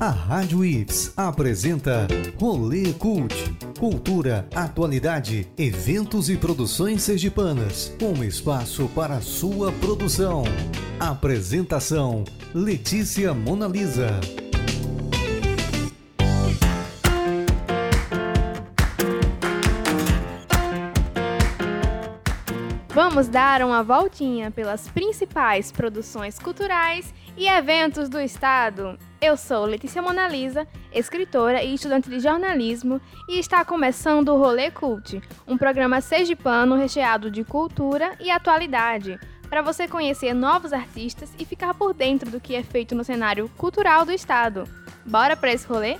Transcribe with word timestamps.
A 0.00 0.10
Rádio 0.10 0.64
Ips 0.64 1.12
apresenta 1.16 2.06
Rolê 2.40 2.92
Cult. 2.92 3.34
Cultura, 3.78 4.48
atualidade, 4.54 5.46
eventos 5.58 6.30
e 6.30 6.36
produções 6.36 7.02
sergipanas. 7.02 7.92
Um 8.00 8.22
espaço 8.22 8.88
para 8.94 9.20
sua 9.20 9.72
produção. 9.72 10.44
Apresentação: 11.00 12.24
Letícia 12.54 13.34
Monalisa. 13.34 14.20
Vamos 23.10 23.26
dar 23.26 23.62
uma 23.62 23.82
voltinha 23.82 24.50
pelas 24.50 24.86
principais 24.86 25.72
produções 25.72 26.38
culturais 26.38 27.14
e 27.38 27.48
eventos 27.48 28.06
do 28.06 28.20
estado. 28.20 28.98
Eu 29.18 29.34
sou 29.34 29.64
Letícia 29.64 30.02
Monalisa, 30.02 30.68
escritora 30.92 31.62
e 31.62 31.72
estudante 31.72 32.10
de 32.10 32.20
jornalismo, 32.20 33.00
e 33.26 33.38
está 33.38 33.64
começando 33.64 34.28
o 34.28 34.36
Rolê 34.36 34.70
Cult, 34.70 35.22
um 35.46 35.56
programa 35.56 36.02
sergipano 36.02 36.76
recheado 36.76 37.30
de 37.30 37.44
cultura 37.44 38.14
e 38.20 38.30
atualidade, 38.30 39.18
para 39.48 39.62
você 39.62 39.88
conhecer 39.88 40.34
novos 40.34 40.74
artistas 40.74 41.32
e 41.38 41.46
ficar 41.46 41.72
por 41.72 41.94
dentro 41.94 42.30
do 42.30 42.38
que 42.38 42.54
é 42.54 42.62
feito 42.62 42.94
no 42.94 43.02
cenário 43.02 43.50
cultural 43.56 44.04
do 44.04 44.12
estado. 44.12 44.64
Bora 45.06 45.34
para 45.34 45.50
esse 45.50 45.66
rolê? 45.66 45.96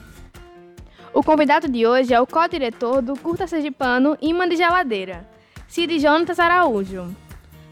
O 1.15 1.23
convidado 1.23 1.69
de 1.69 1.87
hoje 1.87 2.13
é 2.13 2.21
o 2.21 2.27
co-diretor 2.27 3.01
do 3.01 3.19
Curta 3.19 3.47
Sergipano 3.47 4.15
Imã 4.21 4.47
de 4.47 4.57
Geladeira, 4.57 5.27
Cid 5.69 5.99
Jonatas 5.99 6.41
Araújo. 6.41 7.15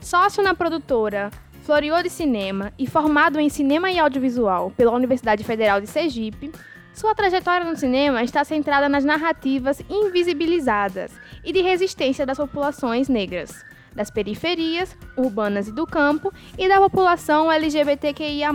Sócio 0.03 0.43
na 0.43 0.55
produtora 0.55 1.31
Floriô 1.63 2.03
de 2.03 2.11
Cinema 2.11 2.71
e 2.79 2.87
formado 2.87 3.41
em 3.41 3.49
Cinema 3.49 3.91
e 3.91 3.99
Audiovisual 3.99 4.71
pela 4.77 4.93
Universidade 4.93 5.43
Federal 5.43 5.81
de 5.81 5.87
Sergipe, 5.87 6.53
sua 6.93 7.15
trajetória 7.15 7.67
no 7.67 7.75
cinema 7.75 8.23
está 8.23 8.45
centrada 8.45 8.87
nas 8.87 9.03
narrativas 9.03 9.83
invisibilizadas 9.89 11.11
e 11.43 11.55
de 11.55 11.63
resistência 11.63 12.27
das 12.27 12.37
populações 12.37 13.09
negras, 13.09 13.65
das 13.95 14.11
periferias, 14.11 14.95
urbanas 15.17 15.67
e 15.69 15.73
do 15.73 15.87
campo 15.87 16.31
e 16.59 16.69
da 16.69 16.79
população 16.79 17.51
LGBTQIA. 17.51 18.51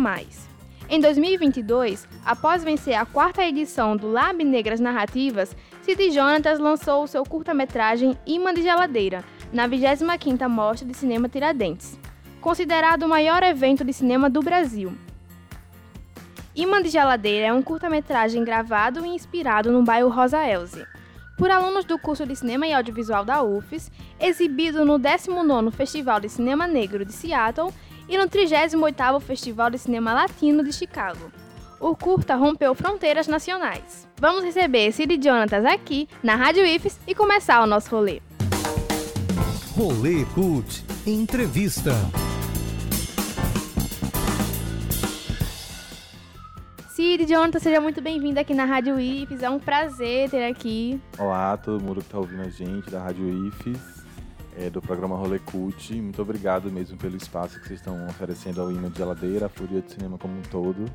Em 0.88 1.00
2022, 1.00 2.08
após 2.24 2.64
vencer 2.64 2.94
a 2.94 3.06
quarta 3.06 3.44
edição 3.44 3.98
do 3.98 4.12
Lab 4.12 4.44
Negras 4.44 4.80
Narrativas, 4.80 5.56
Cid 5.92 6.12
Jonatas 6.12 6.58
lançou 6.58 7.04
o 7.04 7.08
seu 7.08 7.24
curta-metragem 7.24 8.18
Imã 8.26 8.54
de 8.54 8.62
Geladeira, 8.62 9.26
na 9.52 9.68
25ª 9.68 10.48
Mostra 10.48 10.88
de 10.88 10.96
Cinema 10.96 11.28
Tiradentes 11.28 12.00
considerado 12.42 13.04
o 13.04 13.10
maior 13.10 13.44
evento 13.44 13.86
de 13.86 13.94
cinema 13.94 14.30
do 14.30 14.42
Brasil. 14.42 14.92
Imã 16.56 16.82
de 16.82 16.90
Geladeira 16.90 17.48
é 17.48 17.54
um 17.54 17.62
curta-metragem 17.62 18.44
gravado 18.44 19.06
e 19.06 19.10
inspirado 19.10 19.72
no 19.72 19.84
bairro 19.84 20.10
Rosa 20.10 20.46
Elze, 20.46 20.84
por 21.38 21.52
alunos 21.52 21.86
do 21.86 22.00
curso 22.00 22.26
de 22.26 22.36
Cinema 22.36 22.66
e 22.66 22.74
Audiovisual 22.74 23.24
da 23.24 23.44
UFES, 23.44 23.92
exibido 24.20 24.84
no 24.84 25.00
19º 25.00 25.72
Festival 25.72 26.20
de 26.20 26.30
Cinema 26.30 26.68
Negro 26.68 27.06
de 27.06 27.14
Seattle 27.14 27.72
e 28.10 28.18
no 28.18 28.28
38º 28.28 29.22
Festival 29.22 29.70
de 29.70 29.78
Cinema 29.78 30.14
Latino 30.14 30.64
de 30.64 30.74
Chicago. 30.74 31.32
O 31.82 31.96
curta 31.96 32.36
rompeu 32.36 32.76
fronteiras 32.76 33.28
nacionais. 33.28 34.08
Vamos 34.20 34.44
receber 34.44 34.92
Cid 34.92 35.20
Jonatas 35.20 35.66
aqui 35.66 36.08
na 36.22 36.36
Rádio 36.36 36.64
IFES 36.64 37.00
e 37.08 37.16
começar 37.16 37.60
o 37.64 37.66
nosso 37.66 37.90
rolê. 37.90 38.22
Rolê 39.76 40.24
Cult 40.36 40.86
Entrevista. 41.08 41.94
Cid, 46.90 47.26
Jonathan, 47.26 47.58
seja 47.58 47.82
muito 47.82 48.00
bem-vindo 48.00 48.40
aqui 48.40 48.54
na 48.54 48.66
Rádio 48.66 49.00
IFES. 49.00 49.42
É 49.42 49.50
um 49.50 49.60
prazer 49.60 50.30
ter 50.30 50.46
aqui. 50.46 51.02
Olá, 51.18 51.58
todo 51.58 51.84
mundo 51.84 52.02
que 52.02 52.06
está 52.06 52.20
ouvindo 52.20 52.44
a 52.44 52.50
gente 52.50 52.92
da 52.92 53.02
Rádio 53.02 53.48
IFES, 53.48 54.06
é, 54.56 54.70
do 54.70 54.84
programa 54.84 55.16
Rolê 55.16 55.40
Cult. 55.40 56.00
Muito 56.00 56.22
obrigado 56.22 56.72
mesmo 56.72 56.96
pelo 56.96 57.18
espaço 57.18 57.60
que 57.60 57.68
vocês 57.68 57.80
estão 57.80 58.06
oferecendo 58.06 58.62
ao 58.62 58.72
Hino 58.72 58.88
de 58.88 59.00
Geladeira, 59.00 59.48
a 59.48 59.50
Fúria 59.50 59.82
de 59.82 59.92
Cinema 59.94 60.20
como 60.20 60.38
um 60.38 60.44
todo. 60.44 60.86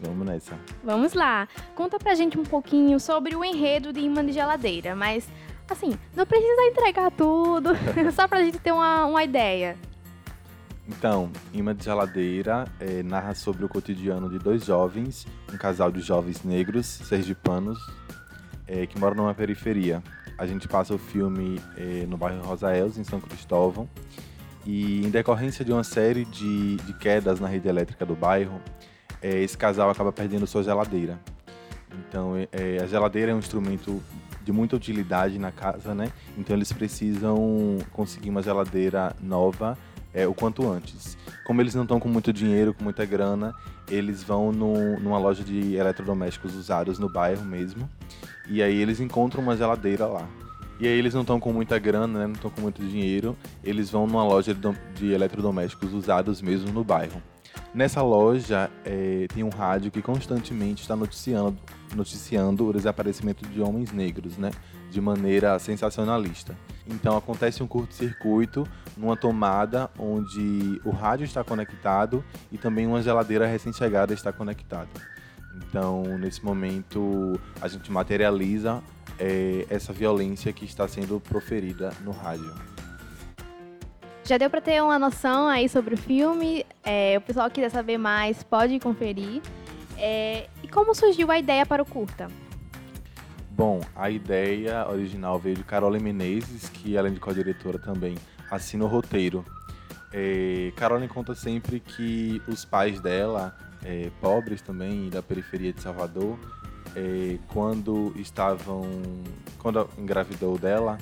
Vamos 0.00 0.26
nessa. 0.26 0.58
Vamos 0.82 1.14
lá. 1.14 1.48
Conta 1.74 1.98
pra 1.98 2.14
gente 2.14 2.38
um 2.38 2.42
pouquinho 2.42 2.98
sobre 2.98 3.34
o 3.34 3.44
enredo 3.44 3.92
de 3.92 4.00
Imã 4.00 4.24
de 4.24 4.32
Geladeira, 4.32 4.94
mas 4.94 5.28
assim, 5.68 5.96
não 6.14 6.26
precisa 6.26 6.62
entregar 6.62 7.10
tudo, 7.10 7.70
só 8.12 8.28
pra 8.28 8.42
gente 8.42 8.58
ter 8.58 8.72
uma, 8.72 9.06
uma 9.06 9.24
ideia. 9.24 9.76
Então, 10.86 11.30
Imã 11.52 11.74
de 11.74 11.84
Geladeira 11.84 12.66
é, 12.78 13.02
narra 13.02 13.34
sobre 13.34 13.64
o 13.64 13.68
cotidiano 13.68 14.28
de 14.28 14.38
dois 14.38 14.66
jovens, 14.66 15.26
um 15.52 15.56
casal 15.56 15.90
de 15.90 16.00
jovens 16.00 16.44
negros, 16.44 16.86
sergipanos, 16.86 17.78
é, 18.66 18.86
que 18.86 18.98
moram 18.98 19.16
numa 19.16 19.34
periferia. 19.34 20.02
A 20.36 20.46
gente 20.46 20.68
passa 20.68 20.94
o 20.94 20.98
filme 20.98 21.60
é, 21.76 22.04
no 22.06 22.18
bairro 22.18 22.42
Rosa 22.42 22.76
Elza, 22.76 23.00
em 23.00 23.04
São 23.04 23.18
Cristóvão, 23.18 23.88
e 24.66 25.06
em 25.06 25.10
decorrência 25.10 25.64
de 25.64 25.72
uma 25.72 25.84
série 25.84 26.24
de, 26.26 26.76
de 26.76 26.92
quedas 26.94 27.40
na 27.40 27.48
rede 27.48 27.68
elétrica 27.68 28.04
do 28.04 28.14
bairro, 28.14 28.60
é, 29.22 29.42
esse 29.42 29.56
casal 29.56 29.90
acaba 29.90 30.12
perdendo 30.12 30.46
sua 30.46 30.62
geladeira. 30.62 31.18
Então, 32.08 32.36
é, 32.36 32.48
é, 32.52 32.82
a 32.82 32.86
geladeira 32.86 33.32
é 33.32 33.34
um 33.34 33.38
instrumento 33.38 34.02
de 34.42 34.52
muita 34.52 34.76
utilidade 34.76 35.38
na 35.38 35.50
casa, 35.50 35.94
né? 35.94 36.12
Então, 36.36 36.54
eles 36.54 36.72
precisam 36.72 37.78
conseguir 37.92 38.30
uma 38.30 38.42
geladeira 38.42 39.14
nova 39.20 39.78
é, 40.12 40.26
o 40.26 40.34
quanto 40.34 40.70
antes. 40.70 41.18
Como 41.44 41.60
eles 41.60 41.74
não 41.74 41.82
estão 41.82 41.98
com 41.98 42.08
muito 42.08 42.32
dinheiro, 42.32 42.72
com 42.72 42.84
muita 42.84 43.04
grana, 43.04 43.52
eles 43.90 44.22
vão 44.22 44.52
no, 44.52 44.98
numa 45.00 45.18
loja 45.18 45.42
de 45.42 45.74
eletrodomésticos 45.74 46.54
usados 46.54 46.98
no 46.98 47.08
bairro 47.08 47.44
mesmo. 47.44 47.88
E 48.48 48.62
aí 48.62 48.80
eles 48.80 49.00
encontram 49.00 49.42
uma 49.42 49.56
geladeira 49.56 50.06
lá. 50.06 50.26
E 50.78 50.86
aí 50.86 50.98
eles 50.98 51.14
não 51.14 51.20
estão 51.22 51.38
com 51.38 51.52
muita 51.52 51.78
grana, 51.78 52.20
né, 52.20 52.26
não 52.26 52.34
estão 52.34 52.50
com 52.50 52.60
muito 52.60 52.84
dinheiro, 52.84 53.36
eles 53.62 53.90
vão 53.90 54.06
numa 54.06 54.24
loja 54.24 54.52
de, 54.52 54.60
de 54.94 55.12
eletrodomésticos 55.12 55.92
usados 55.92 56.42
mesmo 56.42 56.72
no 56.72 56.82
bairro. 56.82 57.22
Nessa 57.74 58.00
loja 58.02 58.70
é, 58.84 59.26
tem 59.34 59.42
um 59.42 59.48
rádio 59.48 59.90
que 59.90 60.00
constantemente 60.00 60.82
está 60.82 60.94
noticiando, 60.94 61.58
noticiando 61.92 62.68
o 62.68 62.72
desaparecimento 62.72 63.44
de 63.48 63.60
homens 63.60 63.90
negros, 63.90 64.38
né? 64.38 64.52
De 64.92 65.00
maneira 65.00 65.58
sensacionalista. 65.58 66.56
Então 66.86 67.16
acontece 67.16 67.64
um 67.64 67.66
curto-circuito 67.66 68.64
numa 68.96 69.16
tomada 69.16 69.90
onde 69.98 70.80
o 70.84 70.90
rádio 70.90 71.24
está 71.24 71.42
conectado 71.42 72.24
e 72.52 72.56
também 72.56 72.86
uma 72.86 73.02
geladeira 73.02 73.44
recém-chegada 73.44 74.14
está 74.14 74.32
conectada. 74.32 74.88
Então, 75.56 76.04
nesse 76.18 76.44
momento, 76.44 77.40
a 77.60 77.66
gente 77.66 77.90
materializa 77.90 78.80
é, 79.18 79.66
essa 79.68 79.92
violência 79.92 80.52
que 80.52 80.64
está 80.64 80.86
sendo 80.86 81.18
proferida 81.18 81.92
no 82.04 82.12
rádio. 82.12 82.54
Já 84.24 84.38
deu 84.38 84.48
para 84.48 84.60
ter 84.60 84.82
uma 84.82 84.98
noção 84.98 85.46
aí 85.48 85.68
sobre 85.68 85.94
o 85.94 85.98
filme? 85.98 86.63
É, 86.84 87.16
o 87.16 87.20
pessoal 87.20 87.50
quiser 87.50 87.70
saber 87.70 87.98
mais 87.98 88.42
pode 88.42 88.78
conferir. 88.78 89.40
É, 89.96 90.48
e 90.62 90.68
como 90.68 90.94
surgiu 90.94 91.30
a 91.30 91.38
ideia 91.38 91.64
para 91.64 91.82
o 91.82 91.86
curta? 91.86 92.28
Bom, 93.50 93.80
a 93.94 94.10
ideia 94.10 94.86
original 94.90 95.38
veio 95.38 95.56
de 95.56 95.64
Carole 95.64 96.00
Menezes, 96.00 96.68
que 96.68 96.98
além 96.98 97.14
de 97.14 97.20
co-diretora 97.20 97.78
também 97.78 98.16
assina 98.50 98.84
o 98.84 98.88
roteiro. 98.88 99.44
É, 100.12 100.72
Carole 100.76 101.06
conta 101.08 101.34
sempre 101.34 101.80
que 101.80 102.42
os 102.48 102.64
pais 102.64 103.00
dela, 103.00 103.56
é, 103.84 104.10
pobres 104.20 104.60
também, 104.60 105.08
da 105.08 105.22
periferia 105.22 105.72
de 105.72 105.80
Salvador, 105.80 106.38
é, 106.96 107.38
quando 107.48 108.12
estavam. 108.16 108.82
Quando 109.58 109.88
engravidou 109.96 110.58
dela, 110.58 110.98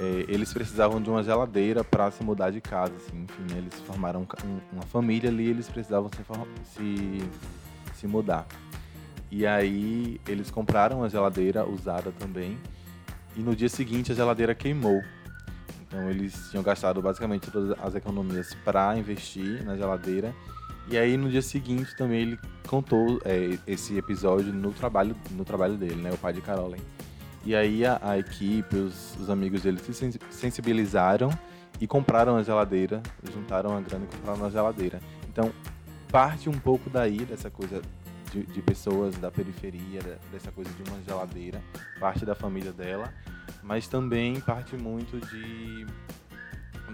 é, 0.00 0.24
eles 0.28 0.50
precisavam 0.50 1.00
de 1.00 1.10
uma 1.10 1.22
geladeira 1.22 1.84
para 1.84 2.10
se 2.10 2.24
mudar 2.24 2.50
de 2.50 2.60
casa. 2.60 2.94
Assim, 2.96 3.22
enfim, 3.24 3.54
eles 3.54 3.74
formaram 3.80 4.26
um, 4.42 4.58
uma 4.72 4.82
família 4.82 5.28
ali 5.28 5.46
eles 5.46 5.68
precisavam 5.68 6.08
se, 6.08 6.74
se, 6.74 7.30
se 7.92 8.06
mudar. 8.06 8.46
E 9.30 9.46
aí 9.46 10.18
eles 10.26 10.50
compraram 10.50 11.04
a 11.04 11.08
geladeira 11.08 11.66
usada 11.66 12.10
também. 12.18 12.58
E 13.36 13.40
no 13.40 13.54
dia 13.54 13.68
seguinte 13.68 14.10
a 14.10 14.14
geladeira 14.14 14.54
queimou. 14.54 15.02
Então 15.82 16.08
eles 16.08 16.48
tinham 16.50 16.62
gastado 16.62 17.02
basicamente 17.02 17.50
todas 17.50 17.78
as 17.78 17.94
economias 17.94 18.54
para 18.64 18.96
investir 18.96 19.62
na 19.66 19.76
geladeira. 19.76 20.34
E 20.88 20.96
aí 20.96 21.14
no 21.18 21.28
dia 21.28 21.42
seguinte 21.42 21.94
também 21.94 22.22
ele 22.22 22.38
contou 22.66 23.20
é, 23.22 23.58
esse 23.66 23.98
episódio 23.98 24.50
no 24.50 24.72
trabalho, 24.72 25.14
no 25.32 25.44
trabalho 25.44 25.76
dele, 25.76 25.96
né? 25.96 26.10
O 26.10 26.16
pai 26.16 26.32
de 26.32 26.40
Caroline. 26.40 26.82
E 27.44 27.54
aí 27.54 27.86
a, 27.86 27.98
a 28.02 28.18
equipe, 28.18 28.76
os, 28.76 29.16
os, 29.18 29.30
amigos 29.30 29.62
dele 29.62 29.78
se 29.78 30.18
sensibilizaram 30.30 31.30
e 31.80 31.86
compraram 31.86 32.36
a 32.36 32.42
geladeira, 32.42 33.02
juntaram 33.32 33.76
a 33.76 33.80
grana 33.80 34.04
e 34.04 34.16
compraram 34.16 34.44
a 34.44 34.50
geladeira. 34.50 35.00
Então 35.28 35.50
parte 36.10 36.48
um 36.48 36.58
pouco 36.58 36.90
daí 36.90 37.24
dessa 37.24 37.50
coisa 37.50 37.80
de, 38.30 38.42
de 38.44 38.62
pessoas 38.62 39.16
da 39.16 39.30
periferia, 39.30 40.00
dessa 40.30 40.52
coisa 40.52 40.70
de 40.70 40.90
uma 40.90 41.00
geladeira, 41.02 41.62
parte 41.98 42.26
da 42.26 42.34
família 42.34 42.72
dela, 42.72 43.12
mas 43.62 43.88
também 43.88 44.40
parte 44.40 44.76
muito 44.76 45.18
de 45.28 45.86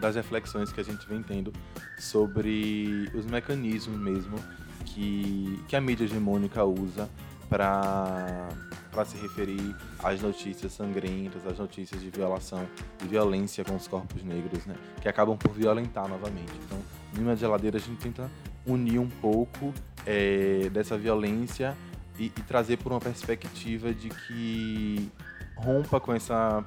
das 0.01 0.15
reflexões 0.15 0.71
que 0.71 0.81
a 0.81 0.85
gente 0.85 1.09
vem 1.09 1.23
tendo 1.23 1.51
sobre 1.99 3.11
os 3.15 3.25
mecanismos 3.25 3.99
mesmo 3.99 4.37
que, 4.85 5.63
que 5.67 5.75
a 5.75 5.81
mídia 5.81 6.05
hegemônica 6.05 6.63
usa 6.63 7.09
para 7.49 8.49
para 8.97 9.05
se 9.05 9.19
referir 9.19 9.77
às 10.03 10.23
notícias 10.23 10.73
sangrentas, 10.73 11.47
às 11.47 11.59
notícias 11.59 12.01
de 12.01 12.09
violação 12.09 12.67
e 13.05 13.07
violência 13.07 13.63
com 13.63 13.77
os 13.77 13.87
corpos 13.87 14.25
negros, 14.25 14.65
né? 14.65 14.75
Que 15.03 15.09
acabam 15.09 15.37
por 15.37 15.53
violentar 15.53 16.09
novamente. 16.09 16.51
Então, 16.65 16.79
Ima 17.15 17.35
de 17.35 17.41
Geladeira 17.41 17.77
a 17.77 17.81
gente 17.81 17.99
tenta 17.99 18.31
unir 18.65 18.99
um 18.99 19.09
pouco 19.09 19.75
é, 20.07 20.71
dessa 20.71 20.97
violência 20.97 21.77
e, 22.19 22.27
e, 22.27 22.43
trazer 22.49 22.79
por 22.79 22.91
uma 22.91 23.01
perspectiva 23.01 23.93
de 23.93 24.09
que 24.09 25.13
rompa 25.57 26.01
com 26.01 26.15
essa 26.15 26.65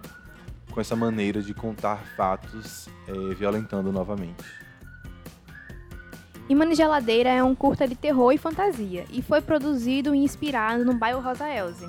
com 0.71 0.79
essa 0.79 0.95
maneira 0.95 1.41
de 1.41 1.55
contar 1.55 1.97
fatos 2.15 2.87
é, 3.07 3.33
violentando 3.33 3.91
novamente. 3.91 4.45
De 6.47 6.75
Geladeira 6.75 7.29
é 7.29 7.43
um 7.43 7.55
curta 7.55 7.87
de 7.87 7.95
terror 7.95 8.31
e 8.31 8.37
fantasia 8.37 9.05
e 9.09 9.23
foi 9.23 9.41
produzido 9.41 10.13
e 10.13 10.19
inspirado 10.19 10.85
no 10.85 10.93
bairro 10.93 11.21
Rosa 11.21 11.49
Elze. 11.49 11.87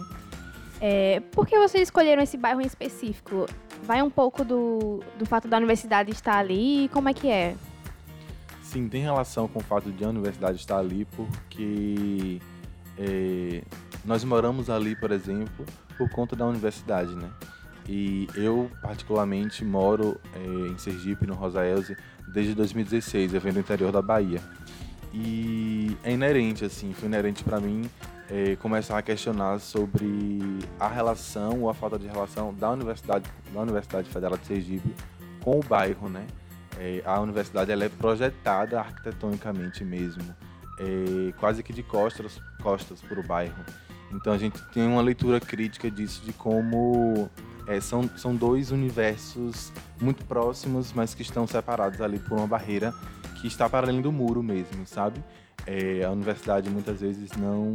É, 0.81 1.21
por 1.32 1.47
que 1.47 1.59
vocês 1.59 1.85
escolheram 1.85 2.23
esse 2.23 2.38
bairro 2.38 2.61
em 2.61 2.67
específico? 2.67 3.47
Vai 3.82 4.03
um 4.03 4.09
pouco 4.09 4.43
do, 4.44 5.03
do 5.19 5.27
fato 5.27 5.47
da 5.47 5.59
universidade 5.59 6.11
estar 6.11 6.38
ali, 6.38 6.88
como 6.93 7.09
é 7.09 7.15
que 7.15 7.29
é? 7.29 7.55
Sim, 8.62 8.88
tem 8.88 9.03
relação 9.03 9.47
com 9.47 9.59
o 9.59 9.62
fato 9.62 9.91
de 9.91 10.05
a 10.05 10.09
universidade 10.09 10.56
estar 10.59 10.79
ali, 10.79 11.05
porque 11.17 12.41
é, 12.97 13.62
nós 14.05 14.25
moramos 14.25 14.71
ali, 14.71 14.97
por 14.97 15.11
exemplo, 15.11 15.67
por 15.99 16.09
conta 16.11 16.35
da 16.35 16.47
universidade, 16.47 17.15
né? 17.15 17.29
E 17.87 18.29
eu, 18.37 18.71
particularmente, 18.81 19.65
moro 19.65 20.19
é, 20.35 20.69
em 20.69 20.79
Sergipe, 20.79 21.26
no 21.26 21.35
Rosa 21.35 21.67
Elze, 21.67 21.97
desde 22.33 22.55
2016, 22.55 23.35
eu 23.35 23.41
venho 23.41 23.55
do 23.55 23.61
interior 23.61 23.91
da 23.91 24.00
Bahia. 24.00 24.41
E 25.12 25.97
é 26.05 26.12
inerente, 26.12 26.65
assim, 26.65 26.93
foi 26.93 27.09
inerente 27.09 27.43
para 27.43 27.61
mim 27.61 27.91
é, 28.31 28.55
começar 28.56 28.97
a 28.97 29.03
questionar 29.03 29.59
sobre 29.59 30.41
a 30.79 30.87
relação 30.87 31.62
ou 31.62 31.69
a 31.69 31.75
falta 31.75 31.99
de 31.99 32.06
relação 32.06 32.55
da 32.55 32.71
Universidade, 32.71 33.29
da 33.53 33.61
Universidade 33.61 34.09
Federal 34.09 34.38
de 34.38 34.47
Sergipe 34.47 34.94
com 35.41 35.59
o 35.59 35.62
bairro, 35.62 36.09
né? 36.09 36.27
É, 36.79 37.03
a 37.05 37.21
universidade 37.21 37.73
ela 37.73 37.85
é 37.85 37.88
projetada 37.88 38.79
arquitetonicamente 38.79 39.85
mesmo, 39.85 40.23
é, 40.79 41.32
quase 41.38 41.62
que 41.62 41.73
de 41.73 41.82
costas, 41.82 42.41
costas 42.62 43.03
para 43.03 43.19
o 43.19 43.23
bairro. 43.23 43.65
Então 44.12 44.33
a 44.33 44.38
gente 44.38 44.62
tem 44.73 44.87
uma 44.87 45.03
leitura 45.03 45.41
crítica 45.41 45.91
disso, 45.91 46.23
de 46.25 46.33
como 46.33 47.29
são, 47.81 48.09
são 48.17 48.35
dois 48.35 48.73
universos 48.73 49.73
muito 50.00 50.25
próximos, 50.25 50.93
mas 50.93 51.15
que 51.15 51.23
estão 51.23 51.47
separados 51.47 52.00
ali 52.00 52.19
por 52.19 52.37
uma 52.38 52.47
barreira 52.47 52.93
que 53.41 53.47
está 53.47 53.69
para 53.69 53.87
além 53.87 54.00
do 54.00 54.11
muro 54.11 54.43
mesmo, 54.43 54.85
sabe? 54.87 55.23
É, 55.67 56.05
a 56.05 56.11
universidade 56.11 56.71
muitas 56.71 57.01
vezes 57.01 57.31
não 57.37 57.73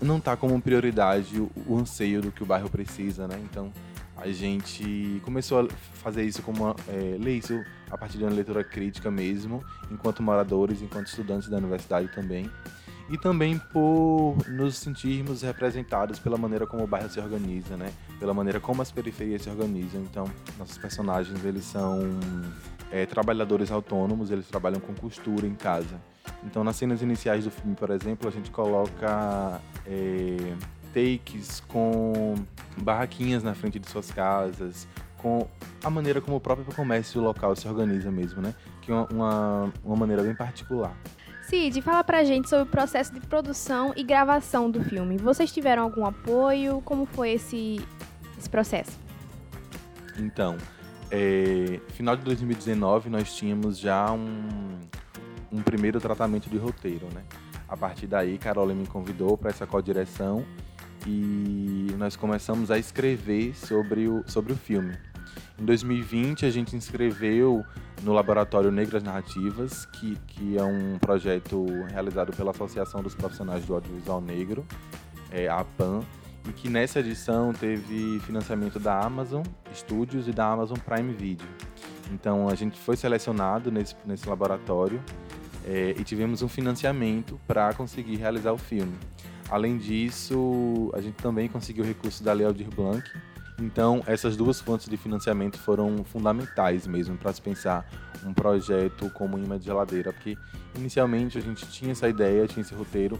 não 0.00 0.18
está 0.18 0.36
como 0.36 0.60
prioridade 0.60 1.40
o, 1.40 1.50
o, 1.66 1.76
anseio 1.76 2.22
do 2.22 2.30
que 2.30 2.42
o 2.42 2.46
bairro 2.46 2.70
precisa, 2.70 3.26
né? 3.26 3.38
Então 3.50 3.72
a 4.16 4.28
gente 4.28 5.20
começou 5.24 5.60
a 5.60 5.68
fazer 6.02 6.24
isso 6.24 6.42
como 6.42 6.64
uma, 6.64 6.76
é, 6.88 7.16
ler 7.18 7.38
isso 7.38 7.60
a 7.90 7.96
partir 7.96 8.18
de 8.18 8.24
uma 8.24 8.32
leitura 8.32 8.62
crítica 8.62 9.10
mesmo, 9.10 9.64
enquanto 9.90 10.22
moradores, 10.22 10.82
enquanto 10.82 11.06
estudantes 11.06 11.48
da 11.48 11.56
universidade 11.56 12.08
também, 12.08 12.50
e 13.10 13.16
também 13.16 13.58
por 13.72 14.36
nos 14.48 14.76
sentirmos 14.76 15.42
representados 15.42 16.18
pela 16.18 16.36
maneira 16.36 16.66
como 16.66 16.84
o 16.84 16.86
bairro 16.86 17.08
se 17.08 17.18
organiza, 17.18 17.76
né? 17.76 17.92
Pela 18.18 18.34
maneira 18.34 18.60
como 18.60 18.82
as 18.82 18.92
periferias 18.92 19.42
se 19.42 19.50
organizam. 19.50 20.02
Então 20.02 20.30
nossos 20.58 20.76
personagens 20.78 21.42
eles 21.44 21.64
são 21.64 22.00
é, 22.90 23.06
trabalhadores 23.06 23.70
autônomos, 23.70 24.30
eles 24.30 24.46
trabalham 24.46 24.80
com 24.80 24.94
costura 24.94 25.46
em 25.46 25.54
casa. 25.54 26.00
Então, 26.44 26.62
nas 26.62 26.76
cenas 26.76 27.02
iniciais 27.02 27.44
do 27.44 27.50
filme, 27.50 27.74
por 27.74 27.90
exemplo, 27.90 28.28
a 28.28 28.30
gente 28.30 28.50
coloca 28.50 29.60
é, 29.86 30.54
takes 30.92 31.60
com 31.60 32.34
barraquinhas 32.76 33.42
na 33.42 33.54
frente 33.54 33.78
de 33.78 33.88
suas 33.88 34.10
casas, 34.10 34.86
com 35.16 35.46
a 35.82 35.90
maneira 35.90 36.20
como 36.20 36.36
o 36.36 36.40
próprio 36.40 36.66
comércio 36.74 37.20
local 37.20 37.54
se 37.56 37.66
organiza 37.66 38.10
mesmo, 38.10 38.40
né? 38.40 38.54
Que 38.82 38.92
é 38.92 38.94
uma, 38.94 39.72
uma 39.84 39.96
maneira 39.96 40.22
bem 40.22 40.34
particular. 40.34 40.96
Cid, 41.48 41.80
fala 41.80 42.04
pra 42.04 42.24
gente 42.24 42.48
sobre 42.48 42.64
o 42.64 42.66
processo 42.66 43.12
de 43.12 43.20
produção 43.20 43.92
e 43.96 44.04
gravação 44.04 44.70
do 44.70 44.84
filme. 44.84 45.16
Vocês 45.16 45.50
tiveram 45.50 45.82
algum 45.84 46.04
apoio? 46.04 46.82
Como 46.84 47.06
foi 47.06 47.30
esse, 47.30 47.80
esse 48.38 48.50
processo? 48.50 48.98
Então, 50.18 50.58
é, 51.10 51.80
final 51.88 52.16
de 52.16 52.22
2019 52.22 53.08
nós 53.08 53.34
tínhamos 53.34 53.78
já 53.78 54.12
um, 54.12 54.78
um 55.50 55.62
primeiro 55.62 56.00
tratamento 56.00 56.48
de 56.48 56.56
roteiro, 56.56 57.06
né? 57.14 57.22
A 57.68 57.76
partir 57.76 58.06
daí, 58.06 58.38
Carol 58.38 58.66
me 58.74 58.86
convidou 58.86 59.36
para 59.36 59.50
essa 59.50 59.66
co-direção 59.66 60.44
e 61.06 61.88
nós 61.98 62.16
começamos 62.16 62.70
a 62.70 62.78
escrever 62.78 63.54
sobre 63.54 64.08
o, 64.08 64.24
sobre 64.26 64.52
o 64.52 64.56
filme. 64.56 64.96
Em 65.58 65.64
2020, 65.64 66.46
a 66.46 66.50
gente 66.50 66.76
inscreveu 66.76 67.64
no 68.02 68.12
Laboratório 68.12 68.70
Negras 68.70 69.02
Narrativas, 69.02 69.84
que, 69.86 70.16
que 70.26 70.56
é 70.56 70.62
um 70.62 70.98
projeto 70.98 71.66
realizado 71.90 72.34
pela 72.34 72.52
Associação 72.52 73.02
dos 73.02 73.14
Profissionais 73.14 73.64
do 73.66 73.74
Audiovisual 73.74 74.20
Negro, 74.20 74.64
é, 75.30 75.48
a 75.48 75.58
APAN, 75.58 76.02
e 76.46 76.52
que 76.52 76.68
nessa 76.68 77.00
edição 77.00 77.52
teve 77.52 78.20
financiamento 78.20 78.78
da 78.78 79.00
Amazon 79.00 79.42
Studios 79.74 80.28
e 80.28 80.32
da 80.32 80.46
Amazon 80.50 80.78
Prime 80.78 81.12
Video. 81.12 81.46
Então 82.12 82.48
a 82.48 82.54
gente 82.54 82.78
foi 82.78 82.96
selecionado 82.96 83.70
nesse, 83.70 83.94
nesse 84.04 84.28
laboratório 84.28 85.02
é, 85.66 85.94
e 85.98 86.04
tivemos 86.04 86.42
um 86.42 86.48
financiamento 86.48 87.38
para 87.46 87.72
conseguir 87.74 88.16
realizar 88.16 88.52
o 88.52 88.58
filme. 88.58 88.96
Além 89.50 89.78
disso, 89.78 90.90
a 90.94 91.00
gente 91.00 91.16
também 91.16 91.48
conseguiu 91.48 91.84
recursos 91.84 92.20
da 92.20 92.32
Lei 92.32 92.46
Aldir 92.46 92.68
Blanc. 92.74 93.02
Então, 93.60 94.02
essas 94.06 94.36
duas 94.36 94.60
fontes 94.60 94.88
de 94.88 94.96
financiamento 94.96 95.58
foram 95.58 96.04
fundamentais 96.04 96.86
mesmo 96.86 97.16
para 97.16 97.32
se 97.32 97.42
pensar 97.42 97.88
um 98.24 98.32
projeto 98.32 99.10
como 99.10 99.38
Imã 99.38 99.58
de 99.58 99.64
Geladeira, 99.64 100.12
porque 100.12 100.36
inicialmente 100.76 101.38
a 101.38 101.40
gente 101.40 101.66
tinha 101.66 101.92
essa 101.92 102.08
ideia, 102.08 102.46
tinha 102.46 102.62
esse 102.62 102.74
roteiro, 102.74 103.18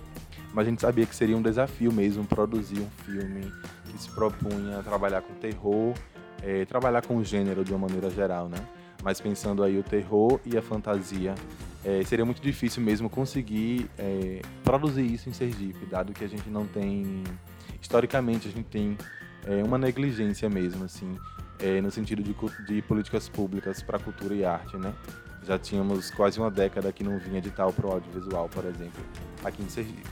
mas 0.53 0.67
a 0.67 0.71
gente 0.71 0.81
sabia 0.81 1.06
que 1.06 1.15
seria 1.15 1.37
um 1.37 1.43
desafio 1.43 1.93
mesmo 1.93 2.25
produzir 2.25 2.81
um 2.81 2.91
filme 3.05 3.53
que 3.85 4.03
se 4.03 4.11
propunha 4.11 4.79
a 4.79 4.83
trabalhar 4.83 5.23
com 5.23 5.35
terror, 5.35 5.95
é, 6.43 6.65
trabalhar 6.65 7.05
com 7.05 7.17
o 7.17 7.25
gênero 7.25 7.65
de 7.65 7.73
uma 7.73 7.87
maneira 7.87 8.11
geral, 8.11 8.49
né? 8.49 8.59
Mas 9.03 9.21
pensando 9.21 9.62
aí 9.62 9.79
o 9.79 9.83
terror 9.83 10.41
e 10.45 10.56
a 10.56 10.62
fantasia, 10.62 11.35
é, 11.85 12.03
seria 12.05 12.25
muito 12.25 12.43
difícil 12.43 12.83
mesmo 12.83 13.09
conseguir 13.09 13.89
é, 13.99 14.43
produzir 14.65 15.06
isso 15.06 15.29
em 15.29 15.33
Sergipe, 15.33 15.87
dado 15.87 16.12
que 16.12 16.25
a 16.25 16.28
gente 16.28 16.49
não 16.49 16.67
tem, 16.67 17.23
historicamente 17.81 18.49
a 18.49 18.50
gente 18.50 18.67
tem 18.67 18.97
é, 19.47 19.62
uma 19.62 19.78
negligência 19.78 20.49
mesmo, 20.49 20.85
assim, 20.85 21.17
é, 21.61 21.81
no 21.81 21.90
sentido 21.90 22.23
de, 22.23 22.35
de 22.67 22.83
políticas 22.83 23.28
públicas 23.28 23.83
para 23.83 23.99
cultura 23.99 24.35
e 24.35 24.45
arte, 24.45 24.76
né? 24.76 24.93
Já 25.45 25.59
tínhamos 25.59 26.11
quase 26.11 26.38
uma 26.38 26.50
década 26.50 26.93
que 26.93 27.02
não 27.02 27.19
vinha 27.19 27.38
edital 27.38 27.73
para 27.73 27.87
o 27.87 27.93
audiovisual, 27.93 28.49
por 28.49 28.64
exemplo, 28.64 29.02
aqui 29.45 29.62
em 29.62 29.69
Sergipe. 29.69 30.07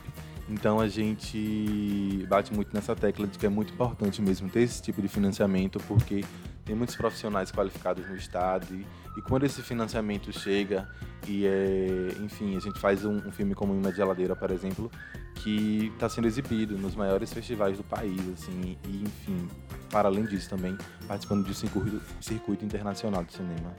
Então 0.49 0.79
a 0.79 0.87
gente 0.87 2.25
bate 2.29 2.55
muito 2.55 2.73
nessa 2.73 2.95
tecla 2.95 3.27
de 3.27 3.37
que 3.37 3.47
é 3.47 3.49
muito 3.49 3.73
importante 3.73 4.23
mesmo 4.23 4.49
ter 4.49 4.63
esse 4.63 4.81
tipo 4.81 5.03
de 5.03 5.09
financiamento, 5.09 5.81
porque 5.89 6.25
tem 6.65 6.75
muitos 6.75 6.95
profissionais 6.97 7.51
qualificados 7.51 8.09
no 8.09 8.17
estado 8.17 8.67
e, 8.73 8.87
e 9.19 9.23
quando 9.23 9.45
esse 9.45 9.63
financiamento 9.63 10.33
chega 10.33 10.89
e 11.27 11.47
é, 11.47 12.13
enfim, 12.21 12.57
a 12.57 12.61
gente 12.61 12.79
faz 12.79 13.05
um, 13.05 13.17
um 13.17 13.33
filme 13.33 13.55
como 13.55 13.73
Uma 13.73 13.93
Geladeira, 13.93 14.37
por 14.37 14.51
exemplo, 14.53 14.91
que 15.35 15.91
está 15.95 16.09
sendo 16.09 16.27
exibido 16.27 16.79
nos 16.79 16.95
maiores 16.95 17.33
festivais 17.33 17.77
do 17.77 17.85
país, 17.85 18.21
assim, 18.33 18.77
e 18.85 19.03
enfim, 19.03 19.49
para 19.91 20.09
além 20.09 20.25
disso 20.25 20.49
também 20.49 20.77
participando 21.09 21.49
um 21.49 21.55
circuito, 21.55 22.01
circuito 22.21 22.65
internacional 22.65 23.25
de 23.25 23.33
cinema. 23.33 23.75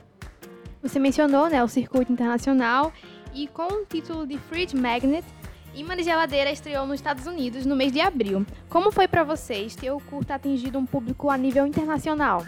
Você 0.82 1.00
mencionou, 1.00 1.50
né, 1.50 1.64
o 1.64 1.68
circuito 1.68 2.12
internacional 2.12 2.94
e 3.34 3.48
com 3.48 3.68
o 3.68 3.86
título 3.86 4.28
de 4.28 4.38
Fridge 4.38 4.76
Magnet 4.76 5.26
Imã 5.76 5.96
de 5.96 6.04
Geladeira 6.04 6.52
estreou 6.52 6.86
nos 6.86 6.96
Estados 6.96 7.28
Unidos 7.28 7.66
no 7.66 7.76
mês 7.76 7.92
de 7.92 8.02
abril. 8.02 8.46
Como 8.70 8.92
foi 8.92 9.08
para 9.08 9.24
vocês 9.24 9.76
ter 9.76 9.92
o 9.92 10.00
curta 10.00 10.36
atingido 10.36 10.78
um 10.80 10.86
público 10.86 11.30
a 11.30 11.38
nível 11.38 11.68
internacional? 11.68 12.44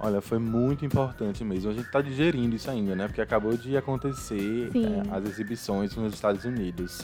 Olha, 0.00 0.20
foi 0.20 0.38
muito 0.38 0.86
importante 0.86 1.44
mesmo. 1.44 1.70
A 1.70 1.74
gente 1.74 1.86
está 1.86 2.00
digerindo 2.00 2.54
isso 2.54 2.70
ainda, 2.70 2.94
né? 2.94 3.06
Porque 3.06 3.20
acabou 3.20 3.56
de 3.56 3.76
acontecer 3.76 4.70
é, 4.74 5.14
as 5.14 5.24
exibições 5.28 5.94
nos 5.96 6.14
Estados 6.14 6.44
Unidos. 6.44 7.02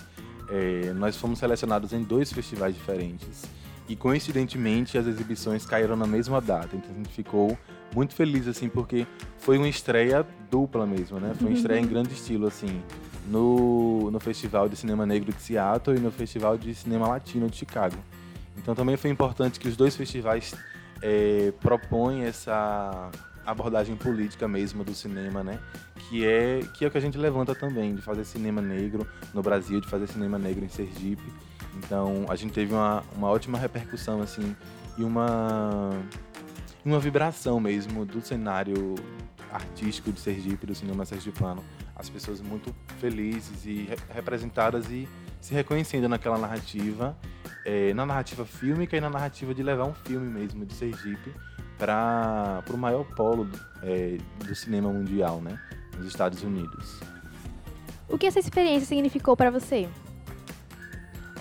É, 0.49 0.92
nós 0.94 1.16
fomos 1.16 1.40
selecionados 1.40 1.92
em 1.92 2.02
dois 2.02 2.32
festivais 2.32 2.75
diferentes. 2.75 3.44
E 3.88 3.96
coincidentemente 3.96 4.96
as 4.96 5.06
exibições 5.06 5.66
caíram 5.66 5.96
na 5.96 6.06
mesma 6.06 6.40
data. 6.40 6.76
Então 6.76 6.90
a 6.92 6.94
gente 6.94 7.11
ficou 7.11 7.58
muito 7.94 8.14
feliz, 8.14 8.46
assim, 8.46 8.68
porque 8.68 9.06
foi 9.38 9.58
uma 9.58 9.68
estreia 9.68 10.25
dupla 10.49 10.87
mesmo, 10.87 11.18
né? 11.18 11.34
Foi 11.34 11.49
uma 11.49 11.56
estreia 11.56 11.80
em 11.80 11.87
grande 11.87 12.14
estilo, 12.14 12.46
assim 12.46 12.80
no, 13.26 14.10
no 14.10 14.20
Festival 14.20 14.68
de 14.68 14.76
Cinema 14.76 15.06
Negro 15.06 15.32
de 15.32 15.40
Seattle 15.40 15.96
e 15.96 16.00
no 16.00 16.10
Festival 16.10 16.56
de 16.58 16.74
Cinema 16.74 17.08
Latino 17.08 17.48
de 17.48 17.56
Chicago. 17.56 17.96
Então 18.56 18.74
também 18.74 18.96
foi 18.96 19.10
importante 19.10 19.58
que 19.58 19.68
os 19.68 19.76
dois 19.76 19.96
festivais 19.96 20.54
é, 21.02 21.52
propõem 21.60 22.24
essa 22.24 23.10
abordagem 23.44 23.94
política 23.96 24.48
mesmo 24.48 24.84
do 24.84 24.94
cinema, 24.94 25.42
né? 25.42 25.58
que 26.08 26.24
é 26.24 26.60
que 26.74 26.84
é 26.84 26.88
o 26.88 26.90
que 26.90 26.98
a 26.98 27.00
gente 27.00 27.18
levanta 27.18 27.54
também 27.54 27.94
de 27.94 28.02
fazer 28.02 28.24
cinema 28.24 28.60
negro 28.60 29.06
no 29.32 29.42
Brasil, 29.42 29.80
de 29.80 29.88
fazer 29.88 30.06
cinema 30.06 30.38
negro 30.38 30.64
em 30.64 30.68
Sergipe. 30.68 31.32
Então 31.76 32.26
a 32.28 32.36
gente 32.36 32.52
teve 32.52 32.72
uma, 32.72 33.02
uma 33.16 33.28
ótima 33.28 33.58
repercussão 33.58 34.20
assim 34.22 34.54
e 34.96 35.04
uma 35.04 35.90
uma 36.84 37.00
vibração 37.00 37.58
mesmo 37.58 38.04
do 38.04 38.20
cenário 38.20 38.94
artístico 39.50 40.12
de 40.12 40.20
Sergipe, 40.20 40.66
do 40.66 40.74
cinema 40.74 41.04
sergipano. 41.04 41.64
As 41.96 42.08
pessoas 42.10 42.40
muito 42.40 42.74
felizes 42.98 43.64
e 43.64 43.84
re 43.84 43.96
representadas 44.12 44.90
e 44.90 45.08
se 45.40 45.54
reconhecendo 45.54 46.08
naquela 46.08 46.38
narrativa, 46.38 47.16
é, 47.64 47.92
na 47.94 48.04
narrativa 48.04 48.44
fílmica 48.44 48.96
e 48.96 49.00
na 49.00 49.10
narrativa 49.10 49.54
de 49.54 49.62
levar 49.62 49.84
um 49.84 49.94
filme 49.94 50.26
mesmo 50.26 50.64
de 50.64 50.74
Sergipe 50.74 51.32
para 51.78 52.62
o 52.72 52.76
maior 52.76 53.04
polo 53.14 53.48
é, 53.82 54.16
do 54.44 54.54
cinema 54.54 54.92
mundial, 54.92 55.40
né, 55.40 55.58
nos 55.96 56.06
Estados 56.06 56.42
Unidos. 56.42 57.00
O 58.08 58.18
que 58.18 58.26
essa 58.26 58.38
experiência 58.38 58.86
significou 58.86 59.36
para 59.36 59.50
você? 59.50 59.88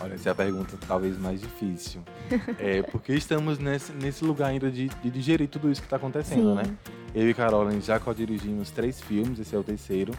Olha, 0.02 0.16
essa 0.16 0.30
é 0.30 0.32
a 0.32 0.36
pergunta 0.36 0.78
talvez 0.88 1.18
mais 1.18 1.40
difícil. 1.40 2.02
é, 2.60 2.82
porque 2.82 3.14
estamos 3.14 3.58
nesse, 3.58 3.94
nesse 3.94 4.26
lugar 4.26 4.50
ainda 4.50 4.70
de, 4.70 4.90
de 4.90 5.10
digerir 5.10 5.48
tudo 5.48 5.72
isso 5.72 5.82
que 5.82 5.88
está 5.88 5.98
acontecendo, 5.98 6.50
Sim. 6.50 6.56
né? 6.56 6.78
Eu 7.16 7.30
e 7.30 7.34
Caroline 7.34 7.80
já 7.80 8.00
co-dirigimos 8.00 8.72
três 8.72 9.00
filmes, 9.00 9.40
esse 9.40 9.56
é 9.56 9.58
o 9.58 9.64
terceiro. 9.64 10.14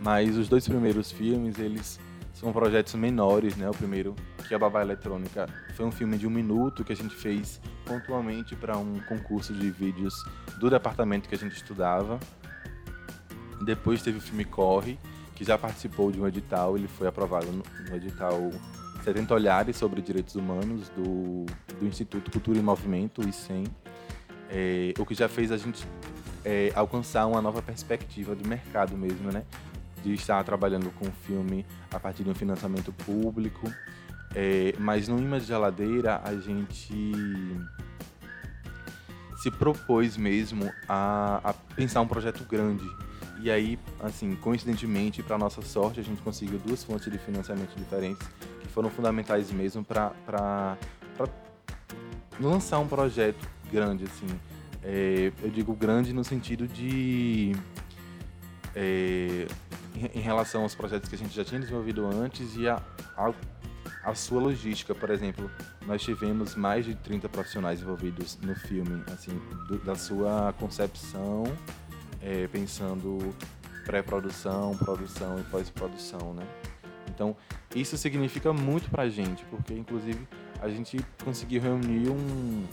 Mas 0.00 0.36
os 0.36 0.48
dois 0.48 0.66
primeiros 0.66 1.10
filmes, 1.10 1.58
eles 1.58 1.98
são 2.32 2.52
projetos 2.52 2.94
menores, 2.94 3.56
né? 3.56 3.68
O 3.68 3.74
primeiro, 3.74 4.14
que 4.46 4.54
é 4.54 4.56
a 4.56 4.60
Babá 4.60 4.80
Eletrônica, 4.80 5.46
foi 5.74 5.84
um 5.84 5.90
filme 5.90 6.16
de 6.16 6.26
um 6.26 6.30
minuto 6.30 6.84
que 6.84 6.92
a 6.92 6.96
gente 6.96 7.14
fez 7.14 7.60
pontualmente 7.84 8.54
para 8.54 8.76
um 8.76 9.00
concurso 9.00 9.52
de 9.52 9.70
vídeos 9.70 10.14
do 10.60 10.70
departamento 10.70 11.28
que 11.28 11.34
a 11.34 11.38
gente 11.38 11.56
estudava. 11.56 12.18
Depois 13.64 14.02
teve 14.02 14.18
o 14.18 14.20
filme 14.20 14.44
Corre, 14.44 14.98
que 15.34 15.44
já 15.44 15.58
participou 15.58 16.12
de 16.12 16.20
um 16.20 16.28
edital, 16.28 16.76
ele 16.76 16.86
foi 16.86 17.08
aprovado 17.08 17.46
no, 17.50 17.96
edital 17.96 18.50
70 19.02 19.34
Olhares 19.34 19.76
sobre 19.76 20.00
Direitos 20.00 20.36
Humanos 20.36 20.88
do, 20.90 21.46
do 21.78 21.86
Instituto 21.86 22.30
Cultura 22.30 22.58
e 22.58 22.62
Movimento, 22.62 23.20
o 23.20 23.28
ICEM, 23.28 23.64
é, 24.50 24.94
o 24.98 25.04
que 25.04 25.14
já 25.14 25.28
fez 25.28 25.50
a 25.50 25.56
gente 25.56 25.86
é, 26.44 26.72
alcançar 26.74 27.26
uma 27.26 27.42
nova 27.42 27.60
perspectiva 27.62 28.36
de 28.36 28.46
mercado 28.46 28.96
mesmo, 28.96 29.32
né? 29.32 29.44
De 30.02 30.14
estar 30.14 30.42
trabalhando 30.44 30.90
com 30.92 31.10
filme 31.26 31.66
a 31.92 31.98
partir 31.98 32.24
de 32.24 32.30
um 32.30 32.34
financiamento 32.34 32.92
público. 32.92 33.72
É, 34.34 34.74
mas 34.78 35.08
no 35.08 35.18
Imã 35.18 35.38
de 35.38 35.46
Geladeira 35.46 36.20
a 36.22 36.34
gente 36.34 37.14
se 39.38 39.50
propôs 39.50 40.16
mesmo 40.16 40.70
a, 40.88 41.40
a 41.42 41.52
pensar 41.52 42.00
um 42.00 42.06
projeto 42.06 42.44
grande. 42.44 42.84
E 43.40 43.50
aí, 43.50 43.78
assim, 44.00 44.34
coincidentemente, 44.34 45.22
para 45.22 45.38
nossa 45.38 45.62
sorte, 45.62 46.00
a 46.00 46.02
gente 46.02 46.20
conseguiu 46.22 46.58
duas 46.58 46.82
fontes 46.82 47.10
de 47.10 47.18
financiamento 47.18 47.74
diferentes 47.76 48.26
que 48.60 48.66
foram 48.68 48.90
fundamentais 48.90 49.50
mesmo 49.52 49.84
para 49.84 50.76
lançar 52.40 52.80
um 52.80 52.88
projeto 52.88 53.48
grande, 53.70 54.04
assim. 54.04 54.26
É, 54.82 55.32
eu 55.42 55.50
digo 55.50 55.72
grande 55.74 56.12
no 56.12 56.24
sentido 56.24 56.66
de. 56.66 57.54
É, 58.74 59.46
em, 60.14 60.20
relação 60.20 60.62
aos 60.62 60.74
projetos 60.74 61.08
que 61.08 61.14
a 61.14 61.18
gente 61.18 61.34
já 61.34 61.44
tinha 61.44 61.60
desenvolvido 61.60 62.06
antes 62.06 62.56
e 62.56 62.68
a, 62.68 62.82
a, 63.16 63.32
a, 64.04 64.14
sua 64.14 64.40
logística, 64.40 64.94
por 64.94 65.10
exemplo. 65.10 65.50
Nós 65.86 66.02
tivemos 66.02 66.54
mais 66.54 66.84
de 66.84 66.94
30 66.94 67.28
profissionais 67.28 67.80
envolvidos 67.80 68.38
no 68.42 68.54
filme, 68.54 69.02
assim, 69.12 69.32
do, 69.66 69.78
da 69.78 69.94
sua 69.94 70.54
concepção, 70.58 71.44
é, 72.22 72.46
pensando 72.48 73.34
pré-produção, 73.84 74.76
produção 74.76 75.38
e 75.38 75.42
pós-produção, 75.44 76.34
né? 76.34 76.46
Então, 77.08 77.34
isso 77.74 77.96
significa 77.96 78.52
muito 78.52 78.90
pra 78.90 79.08
gente, 79.08 79.44
porque 79.46 79.74
inclusive 79.74 80.28
a 80.60 80.68
gente 80.68 80.98
conseguiu 81.24 81.60
reunir 81.62 82.10
um, 82.10 82.66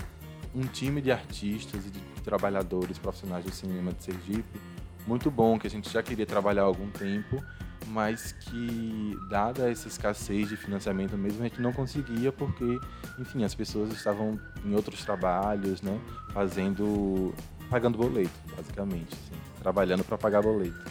um 0.54 0.62
time 0.68 1.02
de 1.02 1.12
artistas 1.12 1.86
e 1.86 1.90
de 1.90 2.00
trabalhadores 2.22 2.98
profissionais 2.98 3.46
do 3.46 3.52
cinema 3.52 3.92
de 3.92 4.04
Sergipe 4.04 4.60
muito 5.08 5.30
bom, 5.30 5.58
que 5.60 5.68
a 5.68 5.70
gente 5.70 5.90
já 5.90 6.02
queria 6.02 6.26
trabalhar 6.26 6.64
há 6.64 6.66
algum 6.66 6.90
tempo, 6.90 7.44
mas 7.88 8.32
que, 8.32 9.18
dada 9.30 9.70
essa 9.70 9.88
escassez 9.88 10.50
de 10.50 10.58
financiamento 10.58 11.18
mesmo, 11.18 11.42
a 11.42 11.48
gente 11.48 11.62
não 11.62 11.72
conseguia 11.72 12.32
porque, 12.32 12.80
enfim, 13.20 13.44
as 13.44 13.54
pessoas 13.54 13.92
estavam 13.92 14.40
em 14.66 14.74
outros 14.74 15.04
trabalhos, 15.04 15.82
né, 15.82 16.00
fazendo, 16.34 17.34
pagando 17.70 17.98
boleto, 17.98 18.32
basicamente, 18.56 19.14
assim, 19.14 19.40
trabalhando 19.62 20.04
para 20.04 20.18
pagar 20.18 20.42
boleto. 20.42 20.84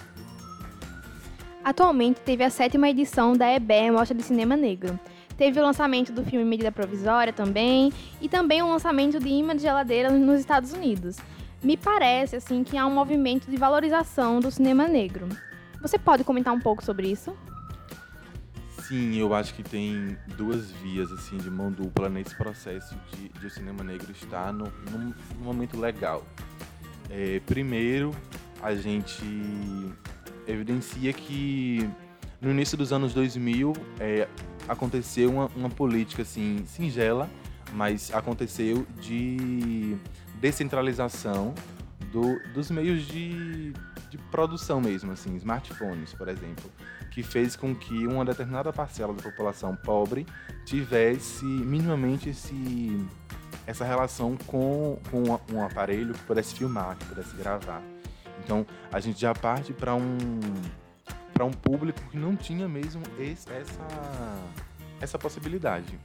Atualmente 1.64 2.20
teve 2.20 2.44
a 2.44 2.50
sétima 2.50 2.90
edição 2.90 3.32
da 3.32 3.50
EBE 3.50 3.90
Mostra 3.90 4.16
de 4.16 4.22
Cinema 4.22 4.54
Negro. 4.54 5.00
Teve 5.36 5.58
o 5.58 5.62
lançamento 5.62 6.12
do 6.12 6.22
filme 6.22 6.44
Medida 6.44 6.70
Provisória 6.70 7.32
também, 7.32 7.92
e 8.20 8.28
também 8.28 8.62
o 8.62 8.68
lançamento 8.68 9.18
de 9.18 9.28
Imã 9.28 9.56
de 9.56 9.62
Geladeira 9.62 10.10
nos 10.10 10.38
Estados 10.38 10.72
Unidos. 10.72 11.16
Me 11.64 11.78
parece 11.78 12.36
assim 12.36 12.62
que 12.62 12.76
há 12.76 12.86
um 12.86 12.94
movimento 12.94 13.50
de 13.50 13.56
valorização 13.56 14.38
do 14.38 14.50
cinema 14.50 14.86
negro. 14.86 15.26
Você 15.80 15.98
pode 15.98 16.22
comentar 16.22 16.52
um 16.52 16.60
pouco 16.60 16.84
sobre 16.84 17.10
isso? 17.10 17.34
Sim, 18.86 19.16
eu 19.16 19.34
acho 19.34 19.54
que 19.54 19.62
tem 19.62 20.14
duas 20.36 20.70
vias 20.70 21.10
assim 21.10 21.38
de 21.38 21.50
mão 21.50 21.72
dupla 21.72 22.10
nesse 22.10 22.36
processo 22.36 22.94
de, 23.10 23.30
de 23.30 23.46
o 23.46 23.50
cinema 23.50 23.82
negro 23.82 24.12
estar 24.12 24.52
no, 24.52 24.70
num, 24.90 25.14
momento 25.38 25.80
legal. 25.80 26.22
É, 27.08 27.40
primeiro, 27.46 28.14
a 28.62 28.74
gente 28.74 29.24
evidencia 30.46 31.14
que 31.14 31.88
no 32.42 32.50
início 32.50 32.76
dos 32.76 32.92
anos 32.92 33.14
2000 33.14 33.72
é, 33.98 34.28
aconteceu 34.68 35.30
uma, 35.30 35.46
uma 35.56 35.70
política 35.70 36.20
assim 36.20 36.62
singela, 36.66 37.30
mas 37.72 38.12
aconteceu 38.12 38.86
de 39.00 39.96
descentralização 40.44 41.54
do, 42.12 42.38
dos 42.52 42.70
meios 42.70 43.06
de, 43.06 43.72
de 44.10 44.18
produção 44.30 44.78
mesmo, 44.78 45.10
assim, 45.10 45.34
smartphones, 45.36 46.12
por 46.12 46.28
exemplo, 46.28 46.70
que 47.10 47.22
fez 47.22 47.56
com 47.56 47.74
que 47.74 48.06
uma 48.06 48.26
determinada 48.26 48.70
parcela 48.70 49.14
da 49.14 49.22
população 49.22 49.74
pobre 49.74 50.26
tivesse 50.66 51.46
minimamente 51.46 52.28
esse, 52.28 53.06
essa 53.66 53.86
relação 53.86 54.36
com, 54.46 54.98
com 55.10 55.54
um 55.54 55.64
aparelho 55.64 56.12
que 56.12 56.22
pudesse 56.24 56.54
filmar, 56.54 56.94
que 56.98 57.06
pudesse 57.06 57.34
gravar. 57.36 57.80
Então 58.44 58.66
a 58.92 59.00
gente 59.00 59.18
já 59.18 59.32
parte 59.34 59.72
para 59.72 59.94
um 59.94 60.38
para 61.32 61.44
um 61.44 61.50
público 61.50 62.00
que 62.10 62.16
não 62.16 62.36
tinha 62.36 62.68
mesmo 62.68 63.02
esse, 63.18 63.50
essa 63.50 64.42
essa 65.00 65.18
possibilidade. 65.18 65.98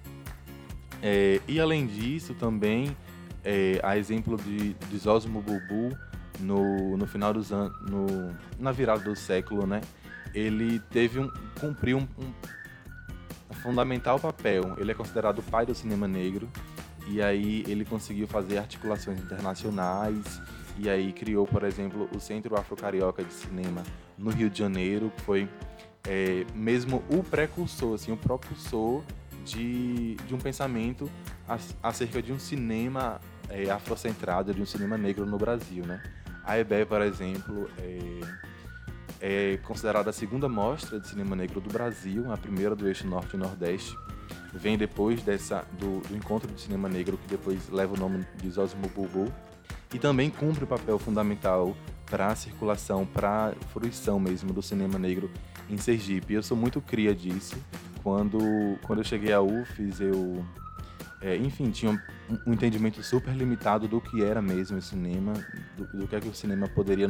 É, 1.03 1.41
e 1.47 1.59
além 1.59 1.85
disso 1.85 2.33
também 2.33 2.95
é, 3.43 3.79
a 3.83 3.97
exemplo 3.97 4.37
de, 4.37 4.73
de 4.73 4.97
Zosmo 4.97 5.41
Bubu 5.41 5.97
no, 6.39 6.97
no 6.97 7.07
final 7.07 7.33
dos 7.33 7.51
anos 7.51 7.73
na 8.57 8.71
virada 8.71 9.03
do 9.03 9.15
século, 9.15 9.65
né? 9.65 9.81
Ele 10.33 10.79
teve 10.91 11.19
um 11.19 11.31
cumpriu 11.59 11.97
um, 11.97 12.07
um, 12.19 13.53
fundamental 13.55 14.19
papel. 14.19 14.75
Ele 14.77 14.91
é 14.91 14.93
considerado 14.93 15.39
o 15.39 15.43
pai 15.43 15.65
do 15.65 15.73
cinema 15.73 16.07
negro 16.07 16.49
e 17.07 17.21
aí 17.21 17.63
ele 17.67 17.83
conseguiu 17.83 18.27
fazer 18.27 18.59
articulações 18.59 19.19
internacionais 19.19 20.41
e 20.77 20.89
aí 20.89 21.11
criou, 21.11 21.45
por 21.45 21.63
exemplo, 21.63 22.09
o 22.15 22.19
Centro 22.19 22.57
Afro-Carioca 22.57 23.23
de 23.23 23.33
Cinema 23.33 23.83
no 24.17 24.29
Rio 24.29 24.49
de 24.49 24.59
Janeiro, 24.59 25.11
que 25.15 25.21
foi 25.23 25.49
é, 26.07 26.45
mesmo 26.53 27.03
o 27.09 27.23
precursor, 27.23 27.95
assim, 27.95 28.11
o 28.11 28.17
propulsor 28.17 29.03
de, 29.49 30.15
de 30.15 30.35
um 30.35 30.37
pensamento 30.37 31.09
acerca 31.81 32.21
de 32.21 32.31
um 32.31 32.39
cinema 32.39 33.19
é, 33.49 33.69
afrocentrado, 33.69 34.53
de 34.53 34.61
um 34.61 34.65
cinema 34.65 34.97
negro 34.97 35.25
no 35.25 35.37
Brasil, 35.37 35.85
né? 35.85 36.01
A 36.43 36.57
EBE, 36.57 36.85
por 36.85 37.01
exemplo, 37.01 37.69
é, 37.79 39.53
é 39.53 39.57
considerada 39.57 40.09
a 40.09 40.13
segunda 40.13 40.47
mostra 40.47 40.99
de 40.99 41.07
cinema 41.07 41.35
negro 41.35 41.59
do 41.59 41.71
Brasil, 41.71 42.31
a 42.31 42.37
primeira 42.37 42.75
do 42.75 42.87
eixo 42.87 43.07
norte 43.07 43.35
e 43.35 43.37
nordeste. 43.37 43.95
Vem 44.53 44.77
depois 44.77 45.21
dessa 45.21 45.65
do, 45.79 46.01
do 46.07 46.15
encontro 46.15 46.51
de 46.51 46.61
cinema 46.61 46.87
negro, 46.87 47.17
que 47.17 47.27
depois 47.27 47.69
leva 47.69 47.93
o 47.93 47.97
nome 47.97 48.25
de 48.37 48.49
Zosimo 48.49 48.87
Bubu, 48.89 49.31
e 49.93 49.99
também 49.99 50.29
cumpre 50.29 50.63
o 50.63 50.65
um 50.65 50.69
papel 50.69 50.99
fundamental 50.99 51.75
para 52.05 52.27
a 52.27 52.35
circulação, 52.35 53.05
para 53.05 53.49
a 53.49 53.65
fruição 53.67 54.19
mesmo 54.19 54.53
do 54.53 54.61
cinema 54.61 54.97
negro 54.97 55.29
em 55.69 55.77
Sergipe. 55.77 56.33
Eu 56.33 56.43
sou 56.43 56.57
muito 56.57 56.81
cria 56.81 57.13
disso. 57.13 57.55
Quando, 58.03 58.39
quando 58.83 58.99
eu 58.99 59.05
cheguei 59.05 59.33
à 59.33 59.41
UFES, 59.41 60.01
eu, 60.01 60.45
é, 61.21 61.35
enfim, 61.35 61.69
tinha 61.69 61.91
um, 61.91 61.99
um, 62.47 62.53
entendimento 62.53 63.03
super 63.03 63.33
limitado 63.35 63.87
do 63.87 63.99
que 63.99 64.23
era 64.23 64.41
mesmo 64.41 64.77
o 64.77 64.81
cinema, 64.81 65.33
do, 65.77 65.85
do 65.85 66.07
que 66.07 66.15
é 66.15 66.19
que 66.19 66.27
o 66.27 66.33
cinema 66.33 66.67
poderia 66.67 67.07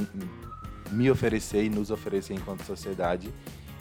me 0.92 1.12
oferecer 1.12 1.64
e 1.64 1.70
nos 1.70 1.92
oferecer 1.92 2.34
enquanto 2.34 2.64
sociedade. 2.64 3.30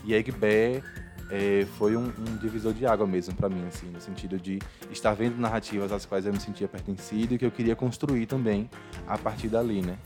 E 0.05 0.15
Egbe 0.15 0.83
é, 1.31 1.67
foi 1.77 1.97
um, 1.97 2.07
um, 2.07 2.37
divisor 2.41 2.73
de 2.73 2.87
água 2.87 3.07
mesmo 3.07 3.35
para 3.35 3.49
mim, 3.49 3.67
assim, 3.67 3.87
no 3.91 4.01
sentido 4.01 4.39
de 4.39 4.59
estar 4.91 5.15
vendo 5.15 5.39
narrativas 5.39 5.93
às 5.93 6.07
quais 6.07 6.27
eu 6.27 6.33
me 6.33 6.41
sentia 6.41 6.69
pertencido 6.69 7.35
e 7.35 7.39
que 7.39 7.45
eu 7.45 7.51
queria 7.51 7.77
construir 7.77 8.27
também 8.27 8.69
a 9.07 9.17
partir 9.19 9.49
dali, 9.49 9.83
né? 9.83 9.99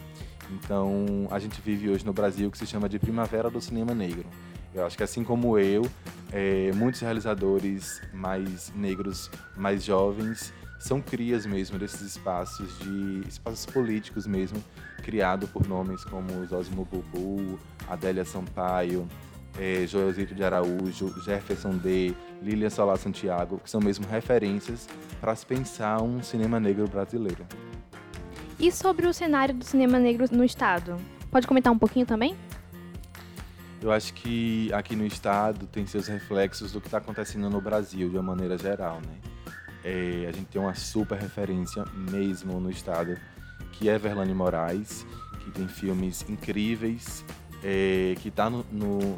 Então, 0.50 1.28
a 1.30 1.38
gente 1.38 1.61
vive 1.61 1.88
hoje 1.88 2.04
no 2.04 2.12
Brasil 2.12 2.49
o 2.49 2.50
que 2.50 2.59
se 2.59 2.66
chama 2.66 2.88
de 2.88 2.99
Primavera 2.99 3.49
do 3.49 3.61
Cinema 3.61 3.94
Negro. 3.94 4.28
Eu 4.74 4.86
acho 4.86 4.96
que 4.96 5.02
assim 5.02 5.22
como 5.22 5.58
eu, 5.58 5.82
é, 6.32 6.72
muitos 6.74 7.00
realizadores 7.00 8.00
mais 8.12 8.72
negros, 8.74 9.30
mais 9.56 9.84
jovens, 9.84 10.52
são 10.78 11.00
crias 11.00 11.46
mesmo 11.46 11.78
desses 11.78 12.00
espaços, 12.00 12.78
de 12.78 13.22
espaços 13.28 13.66
políticos 13.66 14.26
mesmo, 14.26 14.62
criado 15.02 15.46
por 15.46 15.68
nomes 15.68 16.04
como 16.04 16.44
Zósimo 16.46 16.84
Bubu, 16.84 17.58
Adélia 17.88 18.24
Sampaio, 18.24 19.06
é, 19.58 19.86
Joelzito 19.86 20.34
de 20.34 20.42
Araújo, 20.42 21.12
Jefferson 21.22 21.76
D., 21.76 22.14
Lilian 22.42 22.70
Solar 22.70 22.96
Santiago, 22.96 23.60
que 23.62 23.70
são 23.70 23.80
mesmo 23.80 24.06
referências 24.08 24.88
para 25.20 25.36
se 25.36 25.46
pensar 25.46 26.02
um 26.02 26.22
cinema 26.22 26.58
negro 26.58 26.88
brasileiro. 26.88 27.46
E 28.58 28.72
sobre 28.72 29.06
o 29.06 29.12
cenário 29.12 29.54
do 29.54 29.64
cinema 29.64 29.98
negro 29.98 30.26
no 30.32 30.44
estado? 30.44 30.96
Pode 31.30 31.46
comentar 31.46 31.72
um 31.72 31.78
pouquinho 31.78 32.06
também? 32.06 32.36
Eu 33.82 33.90
acho 33.90 34.14
que 34.14 34.72
aqui 34.72 34.94
no 34.94 35.04
estado 35.04 35.66
tem 35.66 35.84
seus 35.88 36.06
reflexos 36.06 36.70
do 36.70 36.80
que 36.80 36.86
está 36.86 36.98
acontecendo 36.98 37.50
no 37.50 37.60
Brasil 37.60 38.08
de 38.08 38.16
uma 38.16 38.22
maneira 38.22 38.56
geral, 38.56 39.00
né? 39.00 39.18
É, 39.82 40.28
a 40.28 40.32
gente 40.32 40.46
tem 40.46 40.62
uma 40.62 40.76
super 40.76 41.18
referência 41.18 41.84
mesmo 41.92 42.60
no 42.60 42.70
estado, 42.70 43.18
que 43.72 43.88
é 43.88 43.98
Verlane 43.98 44.32
Moraes, 44.32 45.04
que 45.40 45.50
tem 45.50 45.66
filmes 45.66 46.24
incríveis, 46.28 47.24
é, 47.64 48.14
que 48.20 48.28
está 48.28 48.48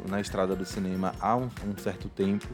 na 0.09 0.19
estrada 0.19 0.55
do 0.55 0.65
cinema 0.65 1.13
há 1.19 1.35
um, 1.35 1.47
um, 1.63 1.77
certo 1.77 2.09
tempo 2.09 2.47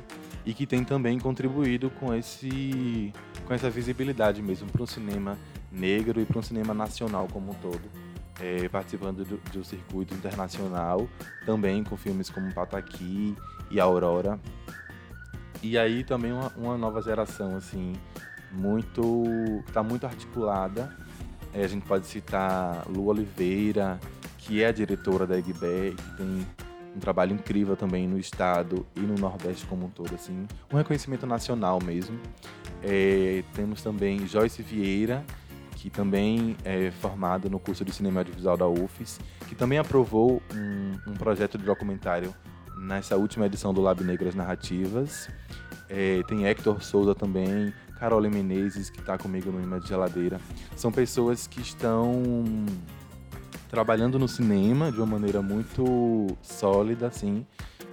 e 0.45 0.53
que 0.53 0.67
tem 0.67 0.83
também 0.83 1.17
contribuído 1.17 1.89
com, 1.91 2.13
esse, 2.13 3.13
com 3.45 3.53
essa 3.53 3.69
visibilidade 3.69 4.41
mesmo 4.41 4.69
para 4.69 4.83
o 4.83 4.87
cinema 4.87 5.37
negro 5.71 6.19
e 6.19 6.25
para 6.25 6.39
o 6.39 6.43
cinema 6.43 6.73
nacional 6.73 7.29
como 7.31 7.51
um 7.51 7.55
todo 7.55 8.10
é, 8.39 8.67
participando 8.69 9.25
do, 9.25 9.37
do, 9.51 9.63
circuito 9.63 10.13
internacional, 10.13 11.07
também 11.45 11.83
com 11.83 11.97
filmes 11.97 12.29
como 12.29 12.53
Pataki 12.53 13.35
e 13.69 13.79
Aurora. 13.79 14.39
E 15.61 15.77
aí 15.77 16.03
também 16.03 16.31
uma, 16.31 16.51
uma 16.55 16.77
nova 16.77 17.01
geração, 17.01 17.55
assim, 17.55 17.93
muito. 18.51 19.25
está 19.67 19.83
muito 19.83 20.05
articulada. 20.05 20.95
É, 21.53 21.63
a 21.63 21.67
gente 21.67 21.85
pode 21.85 22.07
citar 22.07 22.85
Lu 22.87 23.07
Oliveira, 23.07 23.99
que 24.37 24.63
é 24.63 24.67
a 24.67 24.71
diretora 24.71 25.27
da 25.27 25.37
EGBE, 25.37 25.95
que 25.95 26.17
tem 26.17 26.47
um 26.95 26.99
trabalho 26.99 27.33
incrível 27.33 27.75
também 27.75 28.07
no 28.07 28.17
estado 28.17 28.85
e 28.95 28.99
no 29.01 29.15
Nordeste 29.15 29.65
como 29.65 29.85
um 29.85 29.89
todo, 29.89 30.13
assim, 30.13 30.45
um 30.71 30.77
reconhecimento 30.77 31.25
nacional 31.25 31.79
mesmo. 31.83 32.19
É, 32.83 33.43
temos 33.53 33.81
também 33.81 34.27
Joyce 34.27 34.61
Vieira, 34.61 35.23
que 35.81 35.89
também 35.89 36.55
é 36.63 36.91
formada 36.91 37.49
no 37.49 37.59
curso 37.59 37.83
de 37.83 37.91
Cinema 37.91 38.19
Audiovisual 38.19 38.55
da 38.55 38.67
UFES, 38.67 39.19
que 39.49 39.55
também 39.55 39.79
aprovou 39.79 40.39
um, 40.53 41.11
um 41.11 41.13
projeto 41.15 41.57
de 41.57 41.65
documentário 41.65 42.31
nessa 42.77 43.17
última 43.17 43.47
edição 43.47 43.73
do 43.73 43.81
Lab 43.81 44.03
Negras 44.03 44.35
Narrativas. 44.35 45.27
É, 45.89 46.21
tem 46.27 46.45
Hector 46.45 46.83
Souza 46.83 47.15
também, 47.15 47.73
Carole 47.97 48.29
Menezes, 48.29 48.91
que 48.91 48.99
está 48.99 49.17
comigo 49.17 49.51
no 49.51 49.59
Ima 49.59 49.79
de 49.79 49.87
Geladeira. 49.87 50.39
São 50.75 50.91
pessoas 50.91 51.47
que 51.47 51.61
estão 51.61 52.21
trabalhando 53.67 54.19
no 54.19 54.27
cinema 54.27 54.91
de 54.91 54.99
uma 54.99 55.07
maneira 55.07 55.41
muito 55.41 56.27
sólida, 56.43 57.07
assim, 57.07 57.43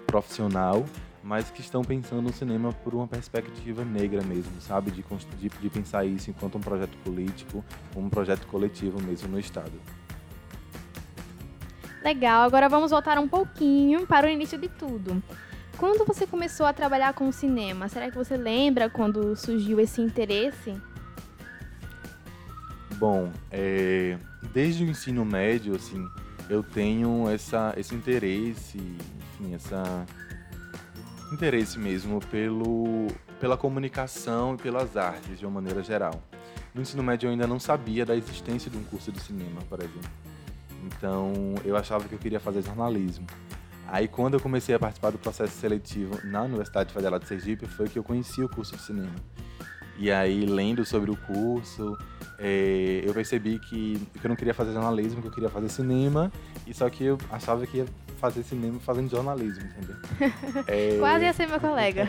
profissional, 0.07 0.85
mas 1.29 1.51
que 1.51 1.61
estão 1.61 1.85
pensando 1.85 2.23
no 2.23 2.33
cinema 2.33 2.73
por 2.73 2.95
uma 2.95 3.07
perspectiva 3.07 3.85
negra 3.85 4.23
mesmo, 4.23 4.59
sabe? 4.63 4.91
De, 4.91 5.05
de, 5.39 5.49
de 5.51 5.69
pensar 5.69 6.07
isso 6.07 6.31
enquanto 6.31 6.57
um 6.57 6.61
projeto 6.61 6.97
político, 7.05 7.63
um 7.95 8.09
projeto 8.09 8.47
coletivo 8.47 8.99
mesmo 9.03 9.29
no 9.29 9.39
Estado. 9.39 9.75
Legal, 12.03 12.45
agora 12.45 12.67
vamos 12.67 12.93
voltar 12.93 13.19
um 13.19 13.29
pouquinho 13.29 14.07
para 14.07 14.27
o 14.27 14.31
início 14.31 14.57
de 14.57 14.71
tudo. 14.71 15.23
Quando 15.77 16.03
você 16.07 16.27
começou 16.27 16.65
a 16.65 16.73
trabalhar 16.73 17.13
com 17.13 17.29
o 17.29 17.33
cinema, 17.33 17.91
será 17.91 18.11
que 18.11 18.17
você 18.17 18.35
lembra 18.35 18.89
quando 18.89 19.37
surgiu 19.37 19.79
esse 19.79 20.01
interesse? 20.01 20.81
Bom, 22.97 23.31
é, 23.51 24.17
desde 24.55 24.83
o 24.83 24.89
ensino 24.89 25.27
médio, 25.27 25.77
assim, 25.77 26.09
eu 26.49 26.63
tenho 26.63 27.29
essa, 27.29 27.75
esse 27.77 27.95
interesse, 27.95 28.79
enfim, 28.79 29.55
essa 29.55 30.07
interesse 31.33 31.79
mesmo 31.79 32.21
pelo, 32.27 33.09
pela 33.41 33.57
comunicação 33.57 34.55
e 34.55 34.59
pelas 34.59 34.97
artes 34.97 35.39
de 35.39 35.45
uma 35.45 35.61
maneira 35.61 35.83
geral. 35.83 36.23
No 36.75 36.83
ensino 36.83 37.03
médio 37.03 37.27
eu 37.27 37.33
ainda 37.33 37.47
não 37.47 37.59
sabia 37.59 38.05
da 38.05 38.17
existência 38.17 38.71
de 38.71 38.77
um 38.77 38.85
curso 38.85 39.11
de 39.11 39.21
cinema, 39.21 39.61
por 39.69 39.81
exemplo. 39.81 40.11
Então 40.85 41.33
eu 41.65 41.77
achava 41.77 42.09
que 42.09 42.15
eu 42.15 42.19
queria 42.19 42.41
fazer 42.41 42.63
jornalismo. 42.63 43.27
Aí 43.87 44.07
quando 44.07 44.35
eu 44.35 44.41
comecei 44.41 44.75
a 44.75 44.79
participar 44.79 45.11
do 45.11 45.19
processo 45.19 45.55
seletivo 45.55 46.19
na 46.25 46.43
Universidade 46.43 46.93
Federal 46.93 47.19
de 47.19 47.27
Sergipe 47.27 47.67
foi 47.67 47.89
que 47.89 47.99
eu 47.99 48.05
conheci 48.05 48.43
o 48.43 48.49
curso 48.49 48.77
de 48.77 48.83
cinema. 48.83 49.15
E 49.99 50.13
aí 50.13 50.47
lendo 50.47 50.85
sobre 50.85 51.11
o 51.11 51.17
curso, 51.17 51.99
é, 52.39 53.03
eu 53.05 53.13
percebi 53.13 53.59
que, 53.59 54.01
que 54.21 54.25
eu 54.25 54.29
não 54.29 54.37
queria 54.37 54.55
fazer 54.55 54.73
jornalismo, 54.73 55.21
que 55.21 55.27
eu 55.27 55.33
queria 55.33 55.51
fazer 55.51 55.69
cinema, 55.69 56.31
e 56.67 56.73
só 56.73 56.89
que 56.89 57.05
eu 57.05 57.19
achava 57.31 57.67
que 57.67 57.79
ia 57.79 57.87
fazer 58.21 58.45
cinema 58.45 58.79
fazendo 58.79 59.11
jornalismo, 59.11 59.65
entendeu? 59.65 59.97
é... 60.69 60.97
Quase 60.99 61.25
ia 61.25 61.33
ser 61.33 61.49
meu 61.49 61.59
colega. 61.59 62.07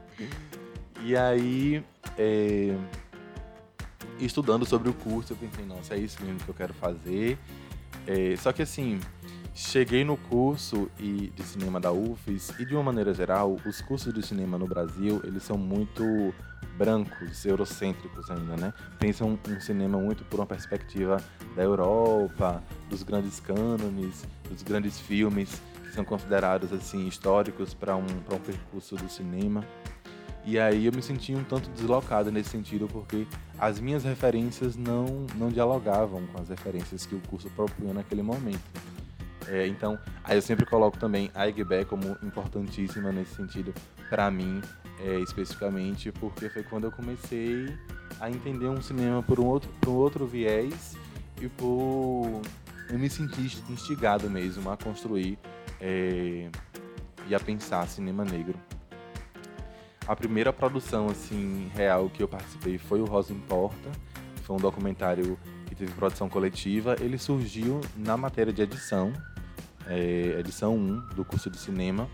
e 1.02 1.16
aí, 1.16 1.82
é... 2.18 2.76
estudando 4.20 4.66
sobre 4.66 4.90
o 4.90 4.92
curso, 4.92 5.32
eu 5.32 5.36
pensei, 5.38 5.64
nossa, 5.64 5.94
é 5.94 5.98
isso 5.98 6.22
mesmo 6.22 6.40
que 6.40 6.48
eu 6.48 6.54
quero 6.54 6.74
fazer. 6.74 7.38
É... 8.06 8.36
Só 8.36 8.52
que 8.52 8.60
assim, 8.60 9.00
cheguei 9.58 10.04
no 10.04 10.16
curso 10.16 10.88
e 11.00 11.32
de 11.34 11.42
cinema 11.42 11.80
da 11.80 11.90
UFES 11.90 12.54
e 12.60 12.64
de 12.64 12.74
uma 12.74 12.84
maneira 12.84 13.12
geral, 13.12 13.56
os 13.66 13.80
cursos 13.80 14.14
de 14.14 14.24
cinema 14.24 14.56
no 14.56 14.68
Brasil, 14.68 15.20
eles 15.24 15.42
são 15.42 15.58
muito 15.58 16.32
brancos, 16.76 17.44
eurocêntricos 17.44 18.30
ainda, 18.30 18.56
né? 18.56 18.72
Pensam 19.00 19.36
um 19.48 19.60
cinema 19.60 19.98
muito 19.98 20.24
por 20.24 20.38
uma 20.38 20.46
perspectiva 20.46 21.20
da 21.56 21.62
Europa, 21.64 22.62
dos 22.88 23.02
grandes 23.02 23.40
cânones, 23.40 24.24
dos 24.48 24.62
grandes 24.62 25.00
filmes 25.00 25.60
que 25.82 25.92
são 25.92 26.04
considerados 26.04 26.72
assim 26.72 27.08
históricos 27.08 27.74
para 27.74 27.96
um 27.96 28.06
para 28.06 28.36
um 28.36 28.40
percurso 28.40 28.94
do 28.94 29.08
cinema. 29.08 29.64
E 30.44 30.56
aí 30.56 30.86
eu 30.86 30.92
me 30.92 31.02
senti 31.02 31.34
um 31.34 31.42
tanto 31.42 31.68
deslocado 31.70 32.30
nesse 32.30 32.50
sentido 32.50 32.86
porque 32.86 33.26
as 33.58 33.80
minhas 33.80 34.04
referências 34.04 34.76
não 34.76 35.26
não 35.34 35.48
dialogavam 35.48 36.24
com 36.28 36.40
as 36.40 36.48
referências 36.48 37.04
que 37.04 37.16
o 37.16 37.20
curso 37.28 37.50
propunha 37.50 37.92
naquele 37.92 38.22
momento. 38.22 38.62
É, 39.46 39.66
então, 39.66 39.98
aí 40.24 40.36
eu 40.36 40.42
sempre 40.42 40.66
coloco 40.66 40.98
também 40.98 41.30
a 41.34 41.46
IGBE 41.48 41.84
como 41.86 42.16
importantíssima 42.22 43.12
nesse 43.12 43.34
sentido 43.34 43.72
para 44.10 44.30
mim, 44.30 44.60
é, 45.00 45.20
especificamente, 45.20 46.10
porque 46.12 46.48
foi 46.48 46.62
quando 46.62 46.84
eu 46.84 46.92
comecei 46.92 47.66
a 48.20 48.30
entender 48.30 48.68
um 48.68 48.82
cinema 48.82 49.22
por 49.22 49.38
um 49.38 49.46
outro, 49.46 49.70
por 49.80 49.90
um 49.90 49.96
outro 49.96 50.26
viés 50.26 50.96
e 51.40 51.48
por 51.48 52.42
eu 52.90 52.98
me 52.98 53.08
senti 53.08 53.42
instigado 53.70 54.28
mesmo 54.30 54.70
a 54.70 54.76
construir 54.76 55.38
é, 55.80 56.50
e 57.26 57.34
a 57.34 57.40
pensar 57.40 57.86
cinema 57.86 58.24
negro. 58.24 58.58
A 60.06 60.16
primeira 60.16 60.52
produção 60.52 61.06
assim 61.08 61.70
real 61.74 62.08
que 62.08 62.22
eu 62.22 62.28
participei 62.28 62.78
foi 62.78 63.00
o 63.00 63.04
Rosa 63.04 63.32
Importa, 63.32 63.90
foi 64.42 64.56
um 64.56 64.58
documentário 64.58 65.38
teve 65.78 65.92
produção 65.92 66.28
coletiva. 66.28 66.96
Ele 67.00 67.16
surgiu 67.16 67.80
na 67.96 68.16
matéria 68.16 68.52
de 68.52 68.62
edição, 68.62 69.12
é, 69.86 70.36
edição 70.38 70.76
1 70.76 71.14
do 71.14 71.24
curso 71.24 71.48
de 71.48 71.58
cinema, 71.58 72.08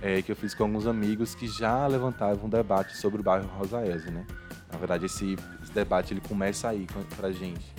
é, 0.00 0.22
que 0.22 0.32
eu 0.32 0.36
fiz 0.36 0.54
com 0.54 0.64
alguns 0.64 0.86
amigos 0.86 1.34
que 1.34 1.46
já 1.46 1.86
levantavam 1.86 2.46
um 2.46 2.48
debate 2.48 2.96
sobre 2.96 3.20
o 3.20 3.22
bairro 3.22 3.48
Rosaese, 3.58 4.10
né? 4.10 4.26
Na 4.72 4.78
verdade, 4.78 5.06
esse, 5.06 5.36
esse 5.62 5.72
debate 5.72 6.12
ele 6.12 6.20
começa 6.20 6.68
aí 6.68 6.86
pra 7.16 7.30
gente, 7.30 7.74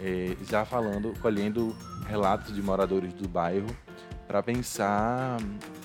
é, 0.00 0.36
já 0.48 0.64
falando, 0.64 1.12
colhendo 1.20 1.76
relatos 2.06 2.54
de 2.54 2.62
moradores 2.62 3.12
do 3.14 3.28
bairro 3.28 3.68
para 4.26 4.42
pensar 4.42 5.38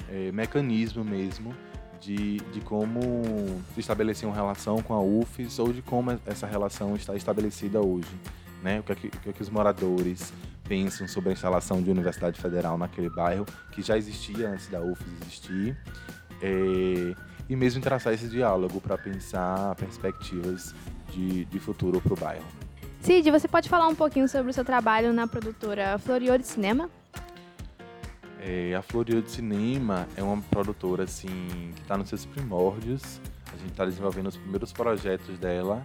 é, 0.10 0.32
mecanismo 0.32 1.04
mesmo 1.04 1.54
de, 2.00 2.38
de 2.38 2.62
como 2.62 3.02
se 3.74 3.82
estabelecer 3.82 4.28
uma 4.28 4.36
relação 4.36 4.82
com 4.82 4.94
a 4.94 5.02
UFES 5.02 5.60
ou 5.60 5.74
de 5.74 5.82
como 5.82 6.18
essa 6.26 6.48
relação 6.48 6.96
está 6.96 7.16
estabelecida 7.16 7.82
hoje, 7.82 8.08
né? 8.62 8.80
O 8.80 8.84
que, 8.84 8.92
é 8.92 8.96
que, 8.96 9.08
o 9.08 9.12
que, 9.12 9.30
é 9.30 9.34
que 9.34 9.42
os 9.42 9.50
moradores 9.50 10.34
pensam 10.68 11.08
sobre 11.08 11.30
a 11.30 11.34
instalação 11.34 11.82
de 11.82 11.90
universidade 11.90 12.40
federal 12.40 12.78
naquele 12.78 13.10
bairro, 13.10 13.46
que 13.72 13.82
já 13.82 13.98
existia 13.98 14.50
antes 14.50 14.68
da 14.68 14.82
UFES 14.82 15.08
existir, 15.22 15.78
é, 16.42 17.16
e 17.50 17.56
mesmo 17.56 17.82
traçar 17.82 18.14
esse 18.14 18.28
diálogo 18.28 18.82
para 18.82 18.98
pensar 18.98 19.74
perspectivas 19.76 20.76
de, 21.12 21.46
de 21.46 21.60
futuro 21.60 22.02
para 22.02 22.14
o 22.14 22.18
bairro. 22.18 22.46
Cid, 23.02 23.32
você 23.32 23.48
pode 23.48 23.70
falar 23.70 23.88
um 23.88 23.96
pouquinho 23.96 24.28
sobre 24.28 24.52
o 24.52 24.54
seu 24.54 24.66
trabalho 24.66 25.14
na 25.14 25.28
produtora 25.28 25.98
Florio 25.98 26.38
de 26.38 26.46
Cinema? 26.46 26.90
É, 28.42 28.76
a 28.76 28.82
Florio 28.82 29.22
de 29.22 29.32
Cinema 29.32 30.08
é 30.16 30.24
uma 30.24 30.42
produtora 30.42 31.04
assim 31.04 31.72
que 31.76 31.82
está 31.82 31.98
nos 31.98 32.10
seus 32.10 32.26
primórdios. 32.26 33.22
A 33.54 33.58
gente 33.58 33.72
está 33.72 33.86
desenvolvendo 33.86 34.28
os 34.28 34.38
primeiros 34.38 34.74
projetos 34.74 35.40
dela 35.40 35.82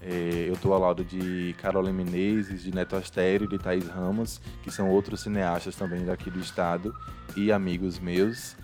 É, 0.00 0.46
eu 0.48 0.54
estou 0.54 0.72
ao 0.72 0.80
lado 0.80 1.04
de 1.04 1.54
Carolina 1.60 1.92
Menezes, 1.92 2.62
de 2.62 2.72
Neto 2.72 2.96
Astério 2.96 3.48
de 3.48 3.58
Thaís 3.58 3.86
Ramos, 3.88 4.40
que 4.62 4.70
são 4.70 4.88
outros 4.90 5.20
cineastas 5.20 5.74
também 5.74 6.04
daqui 6.04 6.30
do 6.30 6.38
estado 6.38 6.94
e 7.36 7.50
amigos 7.50 7.98
meus. 7.98 8.56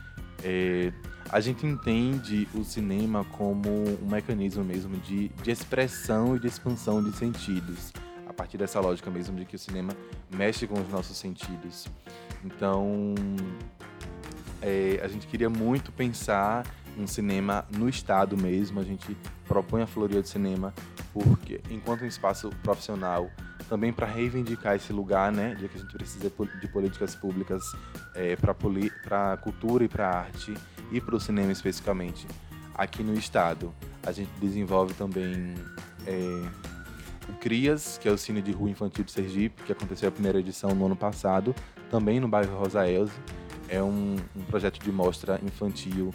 É, 0.43 0.93
a 1.31 1.41
gente 1.41 1.67
entende 1.67 2.47
o 2.55 2.63
cinema 2.63 3.25
como 3.33 3.69
um 3.69 4.09
mecanismo 4.09 4.63
mesmo 4.63 4.97
de, 4.99 5.29
de 5.29 5.51
expressão 5.51 6.37
e 6.37 6.39
de 6.39 6.47
expansão 6.47 7.03
de 7.03 7.17
sentidos, 7.17 7.93
a 8.29 8.33
partir 8.33 8.59
dessa 8.59 8.79
lógica 8.79 9.11
mesmo 9.11 9.37
de 9.37 9.45
que 9.45 9.57
o 9.57 9.59
cinema 9.59 9.93
mexe 10.31 10.67
com 10.67 10.81
os 10.81 10.89
nossos 10.89 11.17
sentidos. 11.17 11.87
Então, 12.45 13.15
é, 14.61 15.01
a 15.03 15.09
gente 15.09 15.27
queria 15.27 15.51
muito 15.51 15.91
pensar 15.91 16.65
um 16.99 17.07
cinema 17.07 17.65
no 17.71 17.89
estado 17.89 18.37
mesmo. 18.37 18.81
A 18.81 18.85
gente 18.85 19.17
propõe 19.47 19.83
a 19.83 19.87
Florio 19.87 20.23
de 20.23 20.29
Cinema 20.29 20.75
porque, 21.13 21.61
enquanto 21.71 22.03
um 22.03 22.07
espaço 22.07 22.51
profissional, 22.63 23.31
também 23.69 23.93
para 23.93 24.07
reivindicar 24.07 24.77
esse 24.77 24.93
lugar, 24.93 25.33
né, 25.33 25.55
de 25.55 25.69
que 25.69 25.79
a 25.79 25.81
gente 25.81 25.93
precisa 25.93 26.31
de 26.61 26.69
políticas 26.69 27.15
públicas 27.15 27.63
é, 28.15 28.37
para 28.37 29.33
a 29.33 29.37
cultura 29.37 29.85
e 29.85 29.89
para 29.89 30.09
a 30.09 30.19
arte 30.21 30.55
e 30.91 31.01
para 31.01 31.17
o 31.17 31.21
cinema 31.21 31.53
especificamente 31.53 32.27
aqui 32.75 33.03
no 33.03 33.15
estado. 33.15 33.73
A 34.05 34.13
gente 34.13 34.31
desenvolve 34.41 34.93
também 34.95 35.55
é, 36.07 36.49
o 37.29 37.33
CRIAS, 37.35 37.99
que 37.99 38.09
é 38.09 38.13
o 38.13 38.19
Cine 38.19 38.43
de 38.43 38.53
Rua 38.53 38.71
Infantil 38.71 39.05
de 39.05 39.13
Sergipe, 39.13 39.63
que 39.63 39.73
aconteceu 39.73 40.09
a 40.09 40.13
primeira 40.13 40.39
edição 40.39 40.71
no 40.75 40.87
ano 40.87 40.97
passado, 40.97 41.55
também 41.91 42.21
no 42.21 42.29
bairro 42.29 42.57
Rosa 42.59 42.89
Elze. 42.89 43.15
É 43.69 43.83
um, 43.83 44.17
um 44.37 44.43
projeto 44.43 44.79
de 44.79 44.93
mostra 44.93 45.41
infantil 45.43 46.13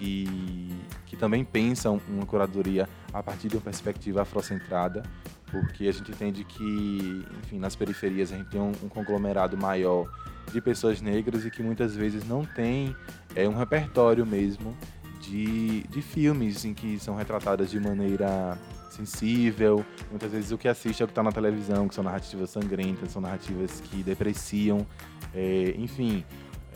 que, 0.00 0.70
que 1.04 1.14
também 1.14 1.44
pensa 1.44 1.90
uma 1.90 2.24
curadoria 2.24 2.88
a 3.12 3.22
partir 3.22 3.48
de 3.48 3.56
uma 3.56 3.62
perspectiva 3.62 4.22
afrocentrada, 4.22 5.02
porque 5.50 5.86
a 5.86 5.92
gente 5.92 6.10
entende 6.10 6.42
que, 6.42 7.26
enfim, 7.44 7.58
nas 7.58 7.76
periferias 7.76 8.32
a 8.32 8.36
gente 8.36 8.48
tem 8.48 8.60
um, 8.60 8.72
um 8.82 8.88
conglomerado 8.88 9.58
maior 9.58 10.10
de 10.50 10.60
pessoas 10.60 11.02
negras 11.02 11.44
e 11.44 11.50
que 11.50 11.62
muitas 11.62 11.94
vezes 11.94 12.26
não 12.26 12.44
tem 12.44 12.96
é, 13.34 13.46
um 13.46 13.54
repertório 13.54 14.24
mesmo 14.24 14.74
de, 15.20 15.82
de 15.84 16.00
filmes 16.00 16.64
em 16.64 16.72
que 16.72 16.98
são 16.98 17.14
retratadas 17.14 17.70
de 17.70 17.78
maneira 17.78 18.56
sensível. 18.90 19.84
Muitas 20.08 20.32
vezes 20.32 20.50
o 20.50 20.58
que 20.58 20.66
assiste 20.66 21.02
é 21.02 21.04
o 21.04 21.06
que 21.06 21.12
está 21.12 21.22
na 21.22 21.30
televisão, 21.30 21.88
que 21.88 21.94
são 21.94 22.02
narrativas 22.02 22.50
sangrentas, 22.50 23.12
são 23.12 23.20
narrativas 23.20 23.80
que 23.80 24.02
depreciam. 24.02 24.86
É, 25.34 25.74
enfim, 25.76 26.24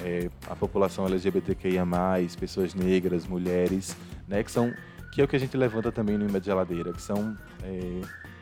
é, 0.03 0.31
a 0.49 0.57
população 0.57 1.07
LGBTQIA+, 1.07 1.85
pessoas 2.39 2.75
negras, 2.75 3.27
mulheres, 3.27 3.97
né, 4.29 4.43
que 4.43 4.51
são 4.51 4.73
que 5.13 5.21
é 5.21 5.25
o 5.25 5.29
que 5.29 5.37
a 5.37 5.39
gente 5.39 5.57
levanta 5.57 5.93
também 5.93 6.19
no 6.19 6.29
Imã 6.29 6.41
de 6.41 6.47
Geladeira, 6.47 6.93
que 6.93 7.01
são 7.01 7.37
é, 7.63 8.01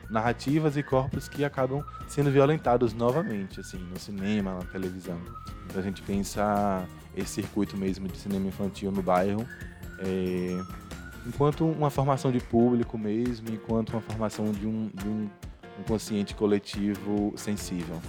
narrativas 0.09 0.75
e 0.79 0.83
corpos 0.83 1.29
que 1.29 1.45
acabam 1.45 1.85
sendo 2.09 2.31
violentados 2.31 2.95
novamente, 2.95 3.61
assim, 3.61 3.77
no 3.77 3.99
cinema, 4.01 4.55
na 4.55 4.65
televisão. 4.65 5.21
Então 5.67 5.83
a 5.83 5.85
gente 5.85 6.01
pensa 6.01 6.89
esse 7.15 7.43
circuito 7.43 7.77
mesmo 7.77 8.09
de 8.09 8.17
cinema 8.17 8.47
infantil 8.49 8.91
no 8.91 9.03
bairro 9.03 9.47
é, 10.03 10.59
enquanto 11.27 11.65
uma 11.65 11.91
formação 11.91 12.33
de 12.33 12.41
público 12.41 12.99
mesmo, 12.99 13.49
enquanto 13.51 13.91
uma 13.91 14.01
formação 14.01 14.51
de 14.51 14.67
um, 14.67 14.91
de 14.93 15.09
um, 15.09 15.31
um 15.79 15.83
consciente 15.87 16.35
coletivo 16.35 17.33
sensível. 17.37 18.01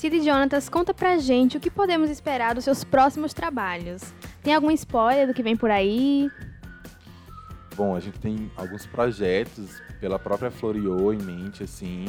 Cid 0.00 0.24
Jonatas, 0.24 0.66
conta 0.70 0.94
pra 0.94 1.18
gente 1.18 1.58
o 1.58 1.60
que 1.60 1.70
podemos 1.70 2.08
esperar 2.08 2.54
dos 2.54 2.64
seus 2.64 2.82
próximos 2.82 3.34
trabalhos. 3.34 4.14
Tem 4.42 4.54
algum 4.54 4.70
spoiler 4.70 5.26
do 5.26 5.34
que 5.34 5.42
vem 5.42 5.54
por 5.54 5.70
aí? 5.70 6.30
Bom, 7.76 7.94
a 7.94 8.00
gente 8.00 8.18
tem 8.18 8.50
alguns 8.56 8.86
projetos 8.86 9.78
pela 10.00 10.18
própria 10.18 10.50
Floriô 10.50 11.12
em 11.12 11.18
mente, 11.18 11.62
assim. 11.62 12.06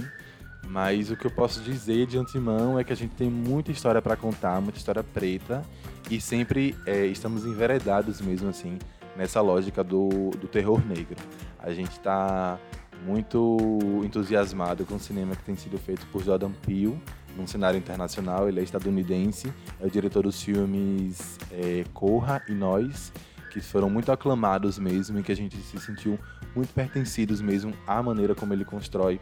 Mas 0.69 1.11
o 1.11 1.17
que 1.17 1.27
eu 1.27 1.31
posso 1.31 1.59
dizer 1.59 2.07
de 2.07 2.17
antemão 2.17 2.79
é 2.79 2.83
que 2.85 2.93
a 2.93 2.95
gente 2.95 3.13
tem 3.13 3.29
muita 3.29 3.73
história 3.73 4.01
para 4.01 4.15
contar, 4.15 4.61
muita 4.61 4.77
história 4.77 5.03
preta. 5.03 5.61
E 6.09 6.21
sempre 6.21 6.73
é, 6.85 7.05
estamos 7.07 7.45
enveredados 7.45 8.21
mesmo, 8.21 8.47
assim, 8.47 8.79
nessa 9.17 9.41
lógica 9.41 9.83
do, 9.83 10.29
do 10.39 10.47
terror 10.47 10.81
negro. 10.87 11.17
A 11.59 11.73
gente 11.73 11.91
está 11.91 12.57
muito 13.05 13.79
entusiasmado 14.03 14.85
com 14.85 14.95
o 14.95 14.99
cinema 14.99 15.35
que 15.35 15.43
tem 15.43 15.57
sido 15.57 15.77
feito 15.77 16.05
por 16.07 16.23
Jordan 16.23 16.51
Peele 16.65 16.97
num 17.35 17.47
cenário 17.47 17.77
internacional. 17.77 18.47
Ele 18.47 18.59
é 18.59 18.63
estadunidense, 18.63 19.51
é 19.79 19.85
o 19.85 19.89
diretor 19.89 20.23
dos 20.23 20.41
filmes 20.41 21.37
é, 21.51 21.83
Corra 21.93 22.41
e 22.47 22.53
Nós, 22.53 23.11
que 23.51 23.59
foram 23.61 23.89
muito 23.89 24.11
aclamados 24.11 24.79
mesmo 24.79 25.19
e 25.19 25.23
que 25.23 25.31
a 25.31 25.35
gente 25.35 25.57
se 25.57 25.79
sentiu 25.79 26.19
muito 26.55 26.73
pertencidos 26.73 27.41
mesmo 27.41 27.73
à 27.87 28.01
maneira 28.01 28.35
como 28.35 28.53
ele 28.53 28.65
constrói 28.65 29.19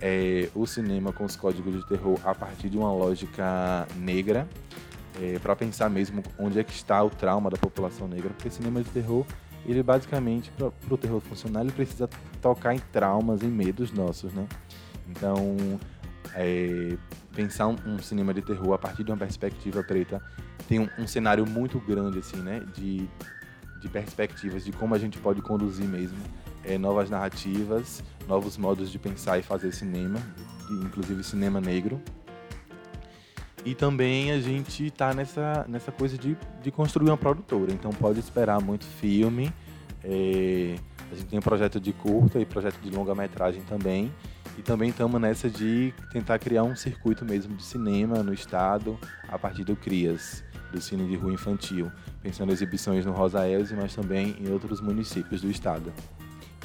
é, 0.00 0.48
o 0.54 0.66
cinema 0.66 1.12
com 1.12 1.24
os 1.24 1.36
códigos 1.36 1.74
de 1.74 1.86
terror 1.86 2.18
a 2.24 2.34
partir 2.34 2.68
de 2.68 2.76
uma 2.76 2.92
lógica 2.92 3.86
negra. 3.96 4.48
É, 5.20 5.38
para 5.38 5.54
pensar 5.54 5.90
mesmo 5.90 6.22
onde 6.38 6.58
é 6.58 6.64
que 6.64 6.72
está 6.72 7.04
o 7.04 7.10
trauma 7.10 7.50
da 7.50 7.58
população 7.58 8.08
negra, 8.08 8.30
porque 8.30 8.48
cinema 8.48 8.82
de 8.82 8.88
terror 8.88 9.26
ele 9.66 9.82
basicamente, 9.82 10.50
para 10.50 10.72
o 10.90 10.98
terror 10.98 11.20
funcionar, 11.20 11.60
ele 11.60 11.72
precisa 11.72 12.08
tocar 12.40 12.74
em 12.74 12.78
traumas, 12.92 13.42
em 13.42 13.48
medos 13.48 13.92
nossos, 13.92 14.32
né? 14.32 14.46
Então, 15.08 15.56
é, 16.34 16.96
pensar 17.34 17.68
um, 17.68 17.76
um, 17.86 17.98
cinema 17.98 18.32
de 18.32 18.42
terror 18.42 18.72
a 18.72 18.78
partir 18.78 19.04
de 19.04 19.10
uma 19.10 19.16
perspectiva 19.16 19.82
preta 19.82 20.22
tem 20.68 20.78
um, 20.78 20.88
um, 20.98 21.06
cenário 21.06 21.46
muito 21.46 21.78
grande, 21.80 22.18
assim, 22.18 22.38
né? 22.38 22.62
De, 22.74 23.08
de 23.80 23.88
perspectivas, 23.88 24.64
de 24.64 24.72
como 24.72 24.94
a 24.94 24.98
gente 24.98 25.18
pode 25.18 25.42
conduzir 25.42 25.86
mesmo 25.86 26.18
é, 26.64 26.78
novas 26.78 27.10
narrativas, 27.10 28.02
novos 28.28 28.56
modos 28.56 28.90
de 28.90 28.98
pensar 28.98 29.38
e 29.38 29.42
fazer 29.42 29.72
cinema, 29.72 30.18
inclusive 30.70 31.22
cinema 31.22 31.60
negro. 31.60 32.00
E 33.64 33.74
também 33.74 34.32
a 34.32 34.40
gente 34.40 34.86
está 34.86 35.14
nessa, 35.14 35.64
nessa 35.68 35.92
coisa 35.92 36.18
de, 36.18 36.36
de 36.60 36.70
construir 36.70 37.10
uma 37.10 37.16
produtora, 37.16 37.72
então 37.72 37.90
pode 37.90 38.18
esperar 38.18 38.60
muito 38.60 38.84
filme. 38.84 39.52
É, 40.02 40.74
a 41.10 41.14
gente 41.14 41.26
tem 41.26 41.38
um 41.38 41.42
projeto 41.42 41.78
de 41.78 41.92
curta 41.92 42.40
e 42.40 42.44
projeto 42.44 42.80
de 42.80 42.90
longa-metragem 42.90 43.62
também. 43.62 44.12
E 44.58 44.62
também 44.62 44.90
estamos 44.90 45.20
nessa 45.20 45.48
de 45.48 45.94
tentar 46.12 46.38
criar 46.38 46.62
um 46.62 46.76
circuito 46.76 47.24
mesmo 47.24 47.56
de 47.56 47.62
cinema 47.62 48.22
no 48.22 48.34
estado 48.34 48.98
a 49.28 49.38
partir 49.38 49.64
do 49.64 49.74
CRIAS, 49.74 50.44
do 50.70 50.80
Cine 50.80 51.08
de 51.08 51.16
Rua 51.16 51.32
Infantil, 51.32 51.90
pensando 52.22 52.50
em 52.50 52.52
exibições 52.52 53.06
no 53.06 53.12
Rosa 53.12 53.48
Elze, 53.48 53.74
mas 53.74 53.94
também 53.94 54.36
em 54.38 54.50
outros 54.50 54.80
municípios 54.80 55.40
do 55.40 55.50
estado. 55.50 55.92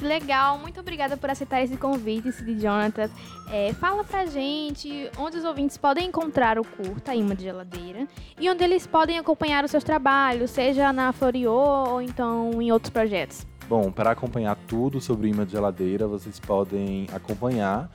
Legal, 0.00 0.58
muito 0.58 0.78
obrigada 0.78 1.16
por 1.16 1.28
aceitar 1.28 1.60
esse 1.62 1.76
convite, 1.76 2.30
Cid 2.30 2.60
Jonathan. 2.60 3.10
É, 3.50 3.72
fala 3.72 4.04
pra 4.04 4.26
gente 4.26 5.10
onde 5.18 5.38
os 5.38 5.44
ouvintes 5.44 5.76
podem 5.76 6.06
encontrar 6.06 6.58
o 6.58 6.64
Curta 6.64 7.14
Imã 7.14 7.34
de 7.34 7.42
Geladeira 7.42 8.06
e 8.38 8.48
onde 8.48 8.62
eles 8.62 8.86
podem 8.86 9.18
acompanhar 9.18 9.64
os 9.64 9.70
seus 9.70 9.82
trabalhos, 9.82 10.50
seja 10.50 10.92
na 10.92 11.12
Floriô 11.12 11.52
ou 11.52 12.02
então 12.02 12.62
em 12.62 12.70
outros 12.70 12.90
projetos. 12.90 13.44
Bom, 13.68 13.92
para 13.92 14.12
acompanhar 14.12 14.56
tudo 14.66 14.98
sobre 14.98 15.26
o 15.26 15.30
imã 15.30 15.44
de 15.44 15.52
geladeira, 15.52 16.06
vocês 16.06 16.40
podem 16.40 17.06
acompanhar 17.12 17.90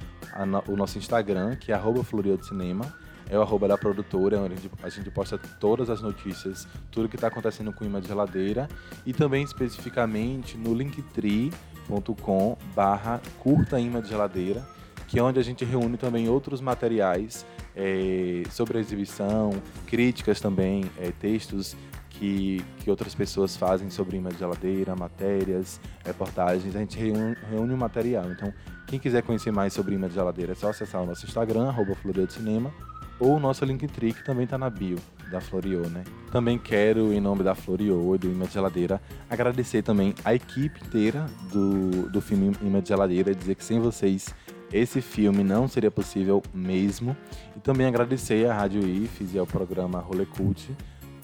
no, 0.46 0.64
o 0.72 0.78
nosso 0.78 1.00
Instagram, 1.00 1.56
que 1.56 1.72
é 1.72 1.76
arroba 1.76 2.06
Cinema. 2.44 2.94
É 3.28 3.40
o 3.40 3.42
arroba 3.42 3.68
da 3.68 3.76
produtora, 3.76 4.40
onde 4.40 4.54
a 4.54 4.86
a 4.86 4.90
gente 4.90 5.10
posta 5.10 5.36
todas 5.60 5.90
as 5.90 6.00
notícias, 6.00 6.68
tudo 6.92 7.10
que 7.10 7.16
está 7.16 7.28
acontecendo 7.28 7.74
com 7.74 7.84
o 7.84 7.88
imã 7.88 8.00
de 8.00 8.08
geladeira. 8.08 8.68
E 9.04 9.14
também 9.14 9.44
especificamente 9.44 10.60
no 10.60 10.76
linktree.com 10.76 12.58
barra 12.76 13.20
curta 13.40 13.80
imã 13.80 14.00
de 14.00 14.10
geladeira, 14.10 14.64
que 15.08 15.18
é 15.18 15.24
onde 15.24 15.40
a 15.40 15.44
gente 15.44 15.66
reúne 15.66 15.98
também 15.98 16.30
outros 16.30 16.62
materiais 16.62 17.48
é, 17.76 18.44
sobre 18.52 18.78
a 18.78 18.82
exibição, 18.82 19.52
críticas 19.88 20.40
também, 20.40 20.86
é, 21.00 21.12
textos 21.12 21.76
que, 22.24 22.64
que 22.80 22.90
outras 22.90 23.14
pessoas 23.14 23.58
fazem 23.58 23.90
sobre 23.90 24.16
imã 24.16 24.30
de 24.30 24.38
geladeira, 24.38 24.96
matérias, 24.96 25.82
reportagens. 26.06 26.74
A 26.74 26.80
gente 26.80 26.98
reúne, 26.98 27.36
reúne 27.52 27.74
o 27.74 27.78
material. 27.78 28.32
Então, 28.32 28.54
quem 28.88 28.98
quiser 28.98 29.22
conhecer 29.24 29.52
mais 29.52 29.74
sobre 29.74 29.96
imã 29.96 30.08
de 30.08 30.14
geladeira 30.14 30.54
é 30.54 30.56
só 30.56 30.70
acessar 30.70 31.02
o 31.02 31.06
nosso 31.06 31.26
Instagram, 31.26 31.68
arroba 31.68 31.98
Cinema, 32.30 32.74
ou 33.20 33.36
o 33.36 33.40
nosso 33.42 33.66
Linktree, 33.66 34.14
que 34.14 34.24
também 34.24 34.46
está 34.46 34.58
na 34.58 34.70
bio 34.70 34.98
da 35.30 35.42
Florio, 35.42 35.90
né? 35.90 36.06
Também 36.32 36.58
quero, 36.58 37.12
em 37.12 37.20
nome 37.20 37.44
da 37.44 37.56
Florio 37.56 38.16
e 38.16 38.18
do 38.18 38.28
Imã 38.28 38.46
de 38.46 38.54
Geladeira, 38.54 39.02
agradecer 39.30 39.82
também 39.82 40.16
a 40.24 40.34
equipe 40.34 40.80
inteira 40.86 41.26
do, 41.52 42.10
do 42.10 42.22
filme 42.22 42.56
Imã 42.62 42.82
de 42.82 42.88
Geladeira 42.88 43.32
e 43.32 43.36
dizer 43.36 43.56
que 43.56 43.66
sem 43.66 43.82
vocês 43.82 44.34
esse 44.72 45.02
filme 45.02 45.44
não 45.44 45.68
seria 45.68 45.92
possível 45.92 46.42
mesmo. 46.54 47.18
E 47.56 47.60
também 47.60 47.86
agradecer 47.86 48.50
à 48.50 48.54
Rádio 48.54 48.82
IFES 48.82 49.34
e 49.34 49.40
ao 49.40 49.46
programa 49.46 50.00
Rolê 50.00 50.26
Cult 50.26 50.72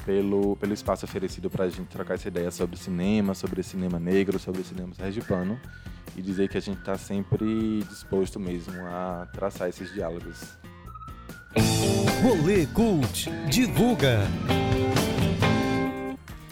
pelo, 0.05 0.55
pelo 0.57 0.73
espaço 0.73 1.05
oferecido 1.05 1.49
para 1.49 1.65
a 1.65 1.69
gente 1.69 1.87
trocar 1.87 2.15
essa 2.15 2.27
ideia 2.27 2.51
sobre 2.51 2.77
cinema, 2.77 3.33
sobre 3.33 3.63
cinema 3.63 3.99
negro, 3.99 4.39
sobre 4.39 4.63
cinema 4.63 4.93
sergipano 4.93 5.59
e 6.15 6.21
dizer 6.21 6.49
que 6.49 6.57
a 6.57 6.61
gente 6.61 6.79
está 6.79 6.97
sempre 6.97 7.83
disposto 7.89 8.39
mesmo 8.39 8.73
a 8.85 9.27
traçar 9.31 9.69
esses 9.69 9.93
diálogos. 9.93 10.57
Rolê 12.21 12.65
Cult 12.67 13.29
Divulga. 13.49 14.19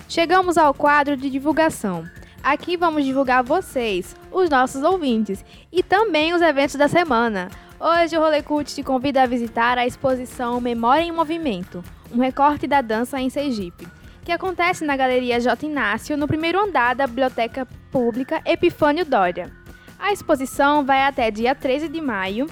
Chegamos 0.07 0.57
ao 0.57 0.73
quadro 0.73 1.17
de 1.17 1.29
divulgação. 1.29 2.05
Aqui 2.41 2.77
vamos 2.77 3.03
divulgar 3.03 3.43
vocês, 3.43 4.15
os 4.31 4.49
nossos 4.49 4.81
ouvintes, 4.83 5.43
e 5.71 5.83
também 5.83 6.33
os 6.33 6.41
eventos 6.41 6.75
da 6.75 6.87
semana. 6.87 7.49
Hoje 7.79 8.17
o 8.17 8.21
Rolê 8.21 8.41
Cult 8.41 8.73
te 8.73 8.81
convida 8.81 9.21
a 9.21 9.27
visitar 9.27 9.77
a 9.77 9.85
exposição 9.85 10.61
Memória 10.61 11.03
em 11.03 11.11
Movimento, 11.11 11.83
um 12.13 12.19
recorte 12.19 12.67
da 12.67 12.81
dança 12.81 13.19
em 13.19 13.29
Sergipe, 13.29 13.87
que 14.23 14.31
acontece 14.31 14.83
na 14.83 14.97
Galeria 14.97 15.39
J. 15.39 15.65
Inácio, 15.65 16.17
no 16.17 16.27
primeiro 16.27 16.59
andar 16.59 16.95
da 16.95 17.07
Biblioteca 17.07 17.67
Pública 17.91 18.41
Epifânio 18.45 19.05
Dória. 19.05 19.51
A 19.97 20.11
exposição 20.11 20.85
vai 20.85 21.03
até 21.03 21.31
dia 21.31 21.55
13 21.55 21.87
de 21.87 22.01
maio, 22.01 22.47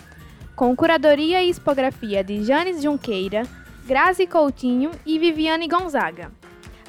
com 0.56 0.76
curadoria 0.76 1.44
e 1.44 1.50
expografia 1.50 2.24
de 2.24 2.44
Janes 2.44 2.82
Junqueira, 2.82 3.44
Grazi 3.86 4.26
Coutinho 4.26 4.92
e 5.06 5.20
Viviane 5.20 5.68
Gonzaga. 5.68 6.32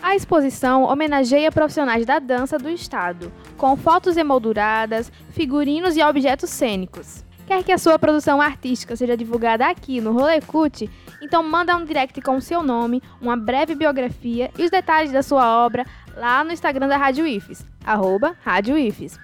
A 0.01 0.15
exposição 0.15 0.85
homenageia 0.85 1.51
profissionais 1.51 2.07
da 2.07 2.19
dança 2.19 2.59
do 2.59 2.71
estado, 2.71 3.33
com 3.57 3.77
fotos 3.77 4.17
emolduradas, 4.17 5.11
figurinos 5.33 5.97
e 5.97 6.03
objetos 6.03 6.49
cênicos. 6.49 7.26
Quer 7.47 7.63
que 7.63 7.71
a 7.71 7.79
sua 7.79 7.97
produção 7.97 8.41
artística 8.41 8.97
seja 8.97 9.17
divulgada 9.17 9.69
aqui 9.69 10.01
no 10.01 10.13
Rolê 10.13 10.41
Cut? 10.41 10.91
Então 11.23 11.45
manda 11.45 11.77
um 11.77 11.85
direct 11.85 12.21
com 12.21 12.37
o 12.37 12.41
seu 12.41 12.61
nome, 12.61 13.01
uma 13.21 13.37
breve 13.37 13.77
biografia 13.77 14.51
e 14.59 14.65
os 14.65 14.71
detalhes 14.71 15.13
da 15.13 15.23
sua 15.23 15.65
obra 15.65 15.87
lá 16.17 16.43
no 16.43 16.53
Instagram 16.53 16.89
da 16.89 16.97
Rádio 16.97 17.25
IFES, 17.25 17.65
arroba 17.85 18.35
Rádio 18.45 18.77
IFES. 18.77 19.17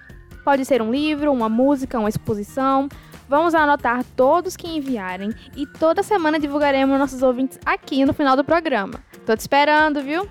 Pode 0.44 0.64
ser 0.64 0.80
um 0.80 0.92
livro, 0.92 1.32
uma 1.32 1.48
música, 1.48 1.98
uma 1.98 2.08
exposição. 2.08 2.88
Vamos 3.28 3.56
anotar 3.56 4.04
todos 4.16 4.56
que 4.56 4.68
enviarem 4.68 5.30
e 5.56 5.66
toda 5.66 6.02
semana 6.04 6.38
divulgaremos 6.38 6.98
nossos 6.98 7.22
ouvintes 7.22 7.58
aqui 7.66 8.04
no 8.04 8.12
final 8.12 8.36
do 8.36 8.44
programa. 8.44 9.00
Tô 9.26 9.36
te 9.36 9.40
esperando, 9.40 10.00
viu? 10.00 10.28